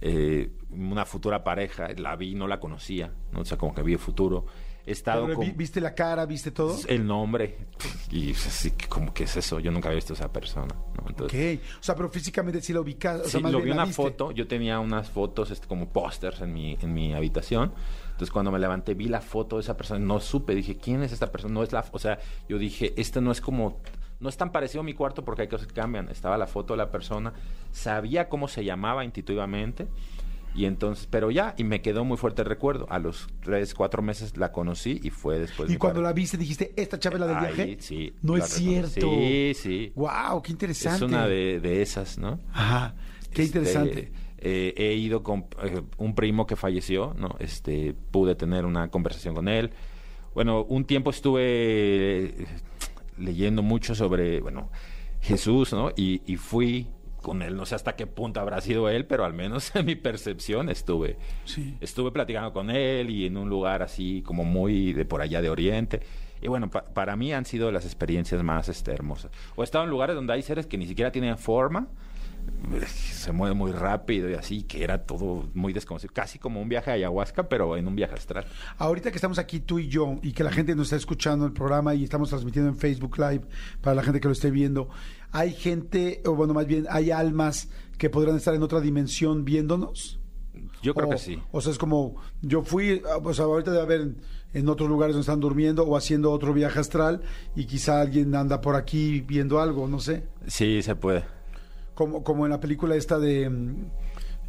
eh, 0.00 0.50
una 0.70 1.04
futura 1.06 1.42
pareja, 1.42 1.88
la 1.96 2.14
vi, 2.16 2.34
no 2.34 2.46
la 2.46 2.60
conocía, 2.60 3.12
¿no? 3.32 3.40
o 3.40 3.44
sea, 3.44 3.56
como 3.58 3.74
que 3.74 3.82
vi 3.82 3.94
el 3.94 3.98
futuro. 3.98 4.46
He 4.86 4.92
estado 4.92 5.24
Pero, 5.24 5.36
con 5.38 5.46
vi- 5.46 5.52
¿Viste 5.52 5.80
la 5.80 5.94
cara? 5.94 6.24
¿Viste 6.26 6.52
todo? 6.52 6.78
el 6.86 7.04
nombre 7.04 7.56
y 8.12 8.30
así, 8.32 8.70
que 8.70 8.86
como 8.86 9.12
que 9.12 9.24
es 9.24 9.36
eso, 9.36 9.58
yo 9.58 9.72
nunca 9.72 9.88
había 9.88 9.96
visto 9.96 10.12
a 10.12 10.16
esa 10.16 10.32
persona, 10.32 10.74
¿no? 10.96 11.08
Entonces, 11.08 11.58
Ok. 11.58 11.64
O 11.80 11.82
sea, 11.82 11.94
pero 11.96 12.08
físicamente 12.08 12.60
sí 12.62 12.72
la 12.72 12.80
ubicas. 12.80 13.20
O 13.20 13.24
sea, 13.24 13.30
Sí, 13.32 13.42
más 13.42 13.50
lo 13.52 13.60
vi 13.60 13.72
una 13.72 13.84
viste. 13.84 14.00
foto, 14.00 14.30
yo 14.30 14.46
tenía 14.46 14.78
unas 14.78 15.10
fotos 15.10 15.50
este, 15.50 15.66
como 15.66 15.88
pósters 15.88 16.40
en 16.40 16.52
mi, 16.52 16.78
en 16.80 16.94
mi 16.94 17.12
habitación. 17.14 17.72
Entonces 18.12 18.30
cuando 18.30 18.52
me 18.52 18.58
levanté 18.60 18.94
vi 18.94 19.08
la 19.08 19.20
foto 19.20 19.56
de 19.56 19.62
esa 19.62 19.76
persona, 19.76 19.98
no 20.00 20.20
supe, 20.20 20.54
dije, 20.54 20.76
¿quién 20.76 21.02
es 21.02 21.10
esta 21.12 21.32
persona? 21.32 21.52
No 21.54 21.62
es 21.64 21.72
la, 21.72 21.84
o 21.90 21.98
sea, 21.98 22.18
yo 22.48 22.56
dije, 22.56 22.94
este 22.96 23.20
no 23.20 23.32
es 23.32 23.40
como, 23.40 23.80
no 24.20 24.28
es 24.28 24.36
tan 24.36 24.52
parecido 24.52 24.80
a 24.82 24.84
mi 24.84 24.94
cuarto 24.94 25.24
porque 25.24 25.42
hay 25.42 25.48
cosas 25.48 25.66
que 25.66 25.74
cambian. 25.74 26.08
Estaba 26.10 26.38
la 26.38 26.46
foto 26.46 26.74
de 26.74 26.78
la 26.78 26.90
persona, 26.92 27.32
sabía 27.72 28.28
cómo 28.28 28.46
se 28.48 28.64
llamaba 28.64 29.04
intuitivamente. 29.04 29.88
Y 30.56 30.64
entonces, 30.64 31.06
pero 31.10 31.30
ya, 31.30 31.54
y 31.58 31.64
me 31.64 31.82
quedó 31.82 32.04
muy 32.04 32.16
fuerte 32.16 32.40
el 32.42 32.48
recuerdo. 32.48 32.86
A 32.88 32.98
los 32.98 33.28
tres, 33.42 33.74
cuatro 33.74 34.00
meses 34.02 34.36
la 34.38 34.52
conocí 34.52 35.00
y 35.02 35.10
fue 35.10 35.38
después 35.38 35.70
Y 35.70 35.76
cuando 35.76 36.00
cuarenta- 36.00 36.08
la 36.08 36.12
viste 36.14 36.38
dijiste, 36.38 36.72
¿esta 36.76 36.98
chava 36.98 37.16
es 37.16 37.20
la 37.20 37.26
del 37.26 37.36
Ahí, 37.36 37.54
viaje? 37.54 37.76
sí. 37.80 38.12
No 38.22 38.36
es 38.36 38.58
reconocí. 38.58 38.90
cierto. 38.90 39.10
Sí, 39.10 39.52
sí. 39.54 39.92
Wow, 39.94 40.40
qué 40.42 40.52
interesante. 40.52 40.96
Es 40.96 41.02
una 41.10 41.28
de, 41.28 41.60
de 41.60 41.82
esas, 41.82 42.16
¿no? 42.18 42.40
Ajá, 42.52 42.94
qué 43.32 43.42
Este, 43.42 43.58
interesante. 43.58 44.12
eh, 44.38 44.72
he 44.78 44.94
ido 44.94 45.22
con 45.22 45.46
eh, 45.62 45.82
un 45.98 46.14
primo 46.14 46.46
que 46.46 46.56
falleció, 46.56 47.14
¿no? 47.18 47.36
Este, 47.38 47.94
pude 48.10 48.34
tener 48.34 48.64
una 48.64 48.88
conversación 48.88 49.34
con 49.34 49.48
él. 49.48 49.70
Bueno, 50.34 50.64
un 50.64 50.84
tiempo 50.86 51.10
estuve 51.10 51.42
eh, 51.44 52.46
leyendo 53.18 53.62
mucho 53.62 53.94
sobre, 53.94 54.40
bueno, 54.40 54.70
Jesús, 55.20 55.72
¿no? 55.72 55.90
Y, 55.96 56.22
y 56.26 56.36
fui 56.36 56.86
con 57.26 57.42
él, 57.42 57.56
no 57.56 57.66
sé 57.66 57.74
hasta 57.74 57.96
qué 57.96 58.06
punto 58.06 58.38
habrá 58.40 58.60
sido 58.60 58.88
él, 58.88 59.04
pero 59.04 59.24
al 59.24 59.32
menos 59.34 59.70
en 59.74 59.84
mi 59.84 59.96
percepción 59.96 60.68
estuve, 60.70 61.16
Sí. 61.44 61.74
estuve 61.80 62.12
platicando 62.12 62.52
con 62.52 62.70
él 62.70 63.10
y 63.10 63.26
en 63.26 63.36
un 63.36 63.48
lugar 63.48 63.82
así 63.82 64.22
como 64.24 64.44
muy 64.44 64.92
de 64.92 65.04
por 65.04 65.20
allá 65.20 65.42
de 65.42 65.50
Oriente. 65.50 66.00
Y 66.40 66.46
bueno, 66.48 66.70
pa- 66.70 66.84
para 66.84 67.16
mí 67.16 67.32
han 67.32 67.44
sido 67.44 67.72
las 67.72 67.84
experiencias 67.84 68.42
más 68.44 68.68
este, 68.68 68.92
hermosas. 68.92 69.32
O 69.56 69.62
he 69.62 69.64
estado 69.64 69.82
en 69.84 69.90
lugares 69.90 70.14
donde 70.14 70.34
hay 70.34 70.42
seres 70.42 70.66
que 70.68 70.78
ni 70.78 70.86
siquiera 70.86 71.10
tienen 71.10 71.36
forma, 71.36 71.88
se 72.86 73.32
mueve 73.32 73.54
muy 73.54 73.72
rápido 73.72 74.30
y 74.30 74.34
así, 74.34 74.62
que 74.62 74.82
era 74.84 75.04
todo 75.04 75.48
muy 75.54 75.72
desconocido, 75.72 76.12
casi 76.14 76.38
como 76.38 76.60
un 76.60 76.68
viaje 76.68 76.90
a 76.90 76.94
ayahuasca, 76.94 77.48
pero 77.48 77.76
en 77.76 77.86
un 77.86 77.96
viaje 77.96 78.14
astral. 78.14 78.46
Ahorita 78.78 79.10
que 79.10 79.16
estamos 79.16 79.38
aquí 79.38 79.60
tú 79.60 79.78
y 79.78 79.88
yo 79.88 80.18
y 80.22 80.32
que 80.32 80.44
la 80.44 80.50
gente 80.50 80.74
nos 80.74 80.86
está 80.86 80.96
escuchando 80.96 81.46
el 81.46 81.52
programa 81.52 81.94
y 81.94 82.04
estamos 82.04 82.28
transmitiendo 82.28 82.70
en 82.70 82.76
Facebook 82.76 83.18
Live 83.18 83.42
para 83.80 83.94
la 83.94 84.02
gente 84.02 84.20
que 84.20 84.28
lo 84.28 84.32
esté 84.32 84.50
viendo, 84.50 84.88
hay 85.32 85.52
gente, 85.52 86.22
o 86.26 86.34
bueno, 86.34 86.54
más 86.54 86.66
bien, 86.66 86.86
hay 86.90 87.10
almas 87.10 87.68
que 87.98 88.10
podrán 88.10 88.36
estar 88.36 88.54
en 88.54 88.62
otra 88.62 88.80
dimensión 88.80 89.44
viéndonos. 89.44 90.20
Yo 90.82 90.94
creo 90.94 91.08
o, 91.08 91.10
que 91.10 91.18
sí. 91.18 91.42
O 91.52 91.60
sea, 91.60 91.72
es 91.72 91.78
como, 91.78 92.16
yo 92.42 92.62
fui, 92.62 93.02
o 93.22 93.34
sea, 93.34 93.44
ahorita 93.44 93.70
debe 93.70 93.82
haber 93.82 94.00
en, 94.00 94.16
en 94.54 94.68
otros 94.68 94.88
lugares 94.88 95.14
donde 95.14 95.22
están 95.22 95.40
durmiendo 95.40 95.84
o 95.84 95.96
haciendo 95.96 96.32
otro 96.32 96.52
viaje 96.52 96.78
astral 96.78 97.22
y 97.54 97.66
quizá 97.66 98.00
alguien 98.00 98.34
anda 98.34 98.60
por 98.60 98.76
aquí 98.76 99.20
viendo 99.20 99.60
algo, 99.60 99.88
no 99.88 100.00
sé. 100.00 100.24
Sí, 100.46 100.82
se 100.82 100.96
puede. 100.96 101.35
Como, 101.96 102.22
como 102.22 102.46
en 102.46 102.50
la 102.52 102.60
película 102.60 102.94
esta 102.94 103.18
de... 103.18 103.50
mm, 103.50 103.74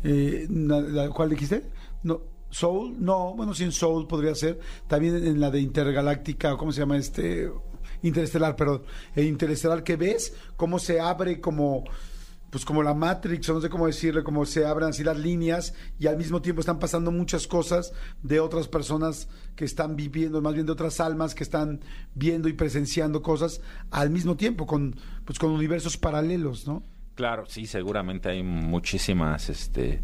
eh, 0.03 0.47
la- 0.49 1.09
¿Cuál 1.09 1.29
dijiste? 1.31 1.63
No, 2.03 2.21
Soul, 2.51 2.95
no, 3.03 3.33
bueno, 3.35 3.55
sin 3.55 3.71
Soul 3.71 4.05
podría 4.05 4.35
ser. 4.35 4.59
También 4.87 5.15
en 5.25 5.39
la 5.39 5.49
de 5.49 5.59
Intergaláctica, 5.61 6.55
¿cómo 6.57 6.71
se 6.71 6.81
llama 6.81 6.97
este? 6.97 7.51
Interestelar, 8.03 8.55
perdón. 8.55 8.83
El 9.15 9.25
Interestelar 9.25 9.83
que 9.83 9.95
ves, 9.95 10.35
cómo 10.55 10.77
se 10.77 10.99
abre 10.99 11.41
como... 11.41 11.83
Pues 12.49 12.63
como 12.63 12.81
la 12.81 12.93
Matrix, 12.93 13.49
o 13.49 13.55
no 13.55 13.59
sé 13.61 13.69
cómo 13.69 13.87
decirle, 13.87 14.23
cómo 14.23 14.45
se 14.45 14.65
abren 14.65 14.87
así 14.87 15.03
las 15.03 15.19
líneas 15.19 15.73
y 15.99 16.07
al 16.07 16.15
mismo 16.15 16.41
tiempo 16.41 16.61
están 16.61 16.79
pasando 16.79 17.11
muchas 17.11 17.45
cosas 17.45 17.91
de 18.23 18.39
otras 18.39 18.69
personas 18.69 19.27
que 19.57 19.65
están 19.65 19.97
viviendo, 19.97 20.41
más 20.41 20.53
bien 20.53 20.65
de 20.65 20.71
otras 20.71 21.01
almas 21.01 21.35
que 21.35 21.43
están 21.43 21.81
viendo 22.15 22.47
y 22.47 22.53
presenciando 22.53 23.21
cosas 23.21 23.59
al 23.91 24.11
mismo 24.11 24.37
tiempo, 24.37 24.65
con, 24.65 24.95
pues 25.25 25.37
con 25.39 25.51
universos 25.51 25.97
paralelos, 25.97 26.65
¿no? 26.65 26.83
Claro, 27.17 27.45
sí, 27.47 27.65
seguramente 27.65 28.29
hay 28.29 28.43
muchísimas 28.43 29.49
este, 29.49 30.01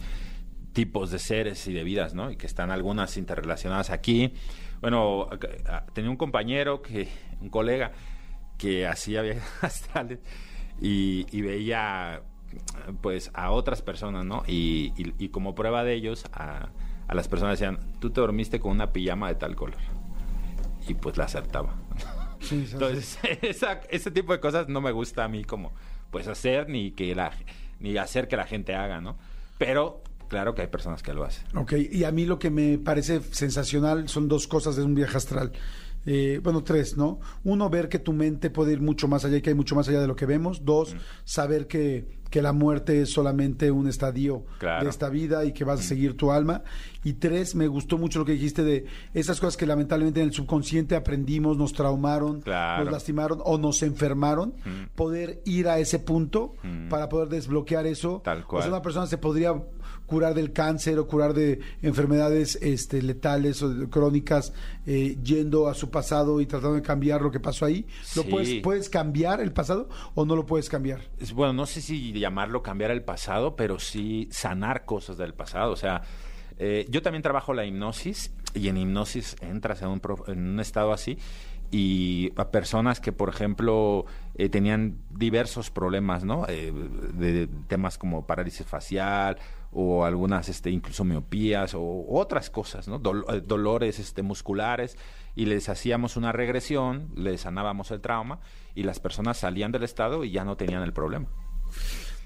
tipos 0.73 1.12
de 1.12 1.19
seres 1.19 1.67
y 1.67 1.73
de 1.73 1.84
vidas, 1.84 2.15
¿no? 2.15 2.32
Y 2.32 2.38
que 2.38 2.47
están 2.47 2.71
algunas 2.71 3.17
interrelacionadas 3.17 3.91
aquí. 3.91 4.34
Bueno, 4.82 5.30
tenía 5.93 6.10
un 6.10 6.17
compañero, 6.17 6.82
que 6.82 7.08
un 7.39 7.49
colega, 7.49 7.91
que 8.58 8.88
hacía 8.88 9.21
viajes 9.21 9.43
astrales 9.62 10.19
y, 10.82 11.28
y 11.32 11.41
veía 11.41 12.23
pues 13.02 13.30
a 13.36 13.52
otras 13.52 13.84
personas, 13.84 14.26
¿no? 14.26 14.41
Y, 14.47 14.91
y- 14.97 15.13
y 15.26 15.30
como 15.30 15.54
prueba 15.54 15.84
de 15.84 15.93
ellos, 15.93 16.26
a, 16.34 16.69
a 17.08 17.13
las 17.15 17.28
personas 17.28 17.60
decían, 17.60 17.78
tú 17.99 18.10
te 18.10 18.21
dormiste 18.21 18.60
con 18.60 18.71
una 18.71 18.91
pijama 18.91 19.28
de 19.28 19.36
tal 19.36 19.56
color. 19.56 19.78
Y 20.88 20.95
pues 20.95 21.15
la 21.17 21.26
acertaba. 21.26 21.76
Sí. 22.39 22.67
Entonces, 22.73 23.19
esa- 23.43 23.82
ese 23.91 24.10
tipo 24.10 24.34
de 24.34 24.39
cosas 24.39 24.67
no 24.67 24.82
me 24.82 24.91
gusta 24.91 25.23
a 25.23 25.28
mí 25.28 25.43
como 25.45 25.73
pues 26.13 26.28
hacer 26.28 26.69
ni 26.69 26.91
que 26.91 27.13
la 27.15 27.32
ni 27.80 27.97
hacer 27.97 28.30
que 28.30 28.38
la 28.38 28.45
gente 28.45 28.76
haga, 28.76 29.02
¿no? 29.02 29.17
Pero 29.58 30.02
claro 30.30 30.56
que 30.56 30.62
hay 30.62 30.67
personas 30.67 31.04
que 31.04 31.12
lo 31.12 31.26
hacen. 31.26 31.45
Ok, 31.58 31.73
y 31.91 32.06
a 32.06 32.12
mí 32.12 32.26
lo 32.26 32.39
que 32.39 32.49
me 32.49 32.78
parece 32.78 33.19
sensacional 33.32 34.08
son 34.08 34.30
dos 34.30 34.47
cosas 34.47 34.76
de 34.76 34.84
un 34.84 34.93
viaje 34.93 35.17
astral. 35.17 35.52
Eh, 36.05 36.39
bueno, 36.43 36.63
tres, 36.63 36.97
¿no? 36.97 37.19
Uno, 37.43 37.69
ver 37.69 37.89
que 37.89 37.99
tu 37.99 38.13
mente 38.13 38.49
puede 38.49 38.73
ir 38.73 38.81
mucho 38.81 39.07
más 39.07 39.23
allá 39.25 39.37
y 39.37 39.41
que 39.41 39.49
hay 39.51 39.55
mucho 39.55 39.75
más 39.75 39.87
allá 39.87 40.01
de 40.01 40.07
lo 40.07 40.15
que 40.15 40.25
vemos. 40.25 40.65
Dos, 40.65 40.95
saber 41.23 41.67
que, 41.67 42.21
que 42.29 42.41
la 42.41 42.51
muerte 42.51 43.01
es 43.01 43.11
solamente 43.13 43.71
un 43.71 43.87
estadio 43.87 44.43
Claro. 44.59 44.83
de 44.83 44.89
esta 44.89 45.07
vida 45.09 45.45
y 45.45 45.53
que 45.53 45.63
vas 45.63 45.79
a 45.79 45.83
seguir 45.83 46.17
tu 46.17 46.31
alma. 46.31 46.63
Y 47.03 47.13
tres, 47.13 47.55
me 47.55 47.67
gustó 47.67 47.97
mucho 47.97 48.19
lo 48.19 48.25
que 48.25 48.31
dijiste 48.33 48.63
de 48.63 48.85
esas 49.13 49.39
cosas 49.39 49.55
que 49.55 49.65
lamentablemente 49.65 50.19
en 50.21 50.27
el 50.27 50.33
subconsciente 50.33 50.95
aprendimos, 50.95 51.57
nos 51.57 51.73
traumaron, 51.73 52.41
Claro. 52.41 52.83
nos 52.85 52.91
lastimaron 52.93 53.39
o 53.45 53.57
nos 53.57 53.81
enfermaron. 53.83 54.53
Poder 54.95 55.41
ir 55.45 55.67
a 55.69 55.79
ese 55.79 55.99
punto 55.99 56.55
para 56.89 57.07
poder 57.07 57.29
desbloquear 57.29 57.85
eso. 57.87 58.21
Tal 58.25 58.37
O 58.39 58.41
sea, 58.41 58.47
cual. 58.47 58.67
una 58.69 58.81
persona 58.81 59.07
se 59.07 59.17
podría 59.17 59.53
curar 60.13 60.36
del 60.36 60.54
cáncer 60.54 60.99
o 60.99 61.08
curar 61.08 61.34
de 61.34 61.60
enfermedades 61.82 62.60
este, 62.62 63.02
letales 63.02 63.63
o 63.63 63.89
crónicas 63.89 64.54
eh, 64.86 65.17
yendo 65.23 65.67
a 65.67 65.73
su 65.73 65.89
pasado 65.89 66.39
y 66.39 66.45
tratando 66.45 66.76
de 66.76 66.84
cambiar 66.84 67.21
lo 67.23 67.32
que 67.32 67.39
pasó 67.39 67.65
ahí. 67.65 67.88
¿Lo 68.15 68.21
Sí. 68.21 68.30
puedes, 68.30 68.54
puedes 68.62 68.89
cambiar 68.89 69.41
el 69.41 69.52
pasado 69.54 69.89
o 70.13 70.23
no 70.23 70.36
lo 70.36 70.45
puedes 70.45 70.69
cambiar? 70.69 71.02
Bueno, 71.34 71.54
no 71.54 71.65
sé 71.65 71.82
si 71.82 72.13
llamarlo 72.13 72.62
cambiar 72.62 72.91
el 72.91 73.02
pasado, 73.02 73.56
pero 73.56 73.80
sí 73.80 74.28
sanar 74.30 74.86
cosas 74.86 75.17
del 75.17 75.34
pasado. 75.34 75.71
O 75.71 75.76
sea, 75.78 76.04
eh, 76.60 76.86
yo 76.89 77.02
también 77.02 77.23
trabajo 77.23 77.56
la 77.56 77.65
hipnosis 77.65 78.32
y 78.54 78.67
en 78.67 78.78
hipnosis 78.78 79.36
entras 79.41 79.82
en 79.82 79.88
un, 79.88 79.99
pro- 79.99 80.26
en 80.28 80.47
un 80.47 80.60
estado 80.60 80.93
así 80.93 81.17
y 81.71 82.32
a 82.36 82.52
personas 82.52 82.99
que, 82.99 83.12
por 83.12 83.30
ejemplo, 83.30 84.06
eh, 84.36 84.47
tenían 84.49 84.97
diversos 85.10 85.71
problemas, 85.71 86.23
¿no? 86.23 86.45
Eh, 86.47 86.71
de, 87.15 87.47
temas 87.67 87.97
como 87.97 88.28
parálisis 88.28 88.67
facial 88.67 89.38
o 89.73 90.05
algunas, 90.05 90.49
este, 90.49 90.69
incluso 90.69 91.03
miopías 91.03 91.73
o 91.73 92.05
otras 92.09 92.49
cosas, 92.49 92.88
¿no? 92.88 92.97
Eh, 92.97 93.41
dolores, 93.41 93.99
este, 93.99 94.21
musculares 94.21 94.97
y 95.36 95.45
les 95.45 95.69
hacíamos 95.69 96.15
una 96.17 96.31
regresión, 96.31 97.09
les 97.15 97.41
sanábamos 97.41 97.91
el 97.91 98.01
trauma 98.01 98.39
y 98.75 98.83
las 98.83 98.99
personas 98.99 99.38
salían 99.38 99.71
del 99.71 99.83
estado 99.83 100.23
y 100.23 100.31
ya 100.31 100.43
no 100.43 100.57
tenían 100.57 100.83
el 100.83 100.93
problema. 100.93 101.27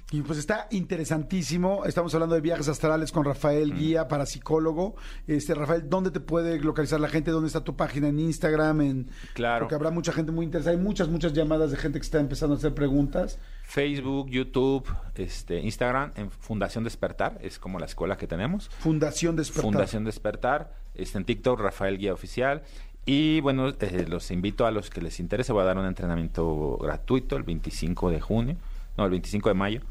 Y 0.10 0.22
pues 0.22 0.40
está 0.40 0.68
interesantísimo. 0.72 1.84
Estamos 1.84 2.14
hablando 2.14 2.34
de 2.34 2.40
viajes 2.40 2.70
astrales 2.70 3.12
con 3.12 3.26
Rafael 3.26 3.74
mm. 3.74 3.78
Guía, 3.78 4.08
parapsicólogo. 4.08 4.96
Este, 5.28 5.54
Rafael, 5.54 5.90
¿dónde 5.90 6.12
te 6.12 6.22
puede 6.22 6.60
localizar 6.60 7.02
la 7.02 7.10
gente? 7.10 7.30
¿Dónde 7.32 7.48
está 7.48 7.62
tu 7.66 7.76
página 7.76 8.08
en 8.08 8.18
Instagram? 8.18 8.80
En... 8.80 9.10
Claro. 9.34 9.66
Porque 9.66 9.76
habrá 9.76 9.92
mucha 9.92 10.14
gente 10.14 10.32
muy 10.32 10.46
interesada. 10.46 10.78
Hay 10.78 10.82
muchas, 10.82 11.10
muchas 11.10 11.34
llamadas 11.34 11.72
de 11.72 11.78
gente 11.78 12.00
que 12.00 12.06
está 12.06 12.22
empezando 12.22 12.56
a 12.56 12.58
hacer 12.58 12.74
preguntas. 12.74 13.38
Facebook, 13.64 14.30
YouTube, 14.30 14.88
este, 15.16 15.60
Instagram, 15.60 16.14
en 16.16 16.32
Fundación 16.32 16.86
Despertar, 16.86 17.38
es 17.42 17.60
como 17.60 17.78
la 17.78 17.86
escuela 17.86 18.16
que 18.16 18.28
tenemos. 18.28 18.70
Fundación 18.80 19.36
Despertar. 19.36 19.64
Fundación 19.64 20.06
Despertar. 20.06 20.74
Este, 20.96 21.18
en 21.18 21.26
TikTok, 21.26 21.60
Rafael 21.60 21.98
Guía 21.98 22.14
Oficial. 22.14 22.64
Y 23.06 23.42
bueno, 23.42 23.68
eh, 23.68 24.06
los 24.08 24.32
invito 24.32 24.66
a 24.66 24.72
los 24.72 24.90
que 24.90 25.02
les 25.02 25.20
interese. 25.20 25.52
Voy 25.52 25.64
a 25.64 25.66
dar 25.66 25.78
un 25.78 25.86
entrenamiento 25.86 26.78
gratuito 26.78 27.36
el 27.36 27.44
25 27.44 28.10
de 28.10 28.22
junio, 28.22 28.56
no, 28.98 29.04
el 29.04 29.12
25 29.12 29.50
de 29.50 29.56
mayo 29.56 29.82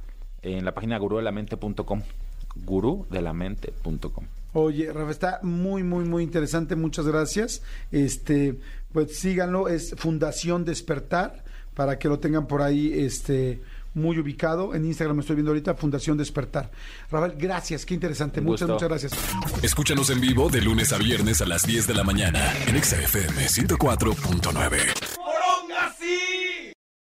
en 0.46 0.64
la 0.64 0.72
página 0.72 0.98
gurudelamente.com. 0.98 2.02
Gurudelamente.com. 2.64 4.24
Oye, 4.52 4.92
Rafa, 4.92 5.10
está 5.10 5.40
muy, 5.42 5.82
muy, 5.82 6.04
muy 6.04 6.22
interesante. 6.22 6.76
Muchas 6.76 7.06
gracias. 7.06 7.62
Este, 7.92 8.58
pues 8.92 9.18
síganlo, 9.18 9.68
es 9.68 9.94
Fundación 9.98 10.64
Despertar, 10.64 11.44
para 11.74 11.98
que 11.98 12.08
lo 12.08 12.18
tengan 12.18 12.46
por 12.46 12.62
ahí, 12.62 12.92
este 12.94 13.60
muy 13.96 14.18
ubicado. 14.18 14.74
En 14.74 14.84
Instagram 14.84 15.16
me 15.16 15.22
estoy 15.22 15.36
viendo 15.36 15.50
ahorita, 15.50 15.74
Fundación 15.74 16.16
Despertar. 16.16 16.70
Rafael, 17.10 17.34
gracias, 17.36 17.84
qué 17.84 17.94
interesante. 17.94 18.40
Muchas, 18.40 18.68
muchas 18.68 18.88
gracias. 18.88 19.12
Escúchanos 19.62 20.10
en 20.10 20.20
vivo 20.20 20.48
de 20.48 20.60
lunes 20.60 20.92
a 20.92 20.98
viernes 20.98 21.40
a 21.40 21.46
las 21.46 21.66
10 21.66 21.88
de 21.88 21.94
la 21.94 22.04
mañana 22.04 22.52
en 22.66 22.82
XFM 22.82 23.46
104.9. 23.46 26.35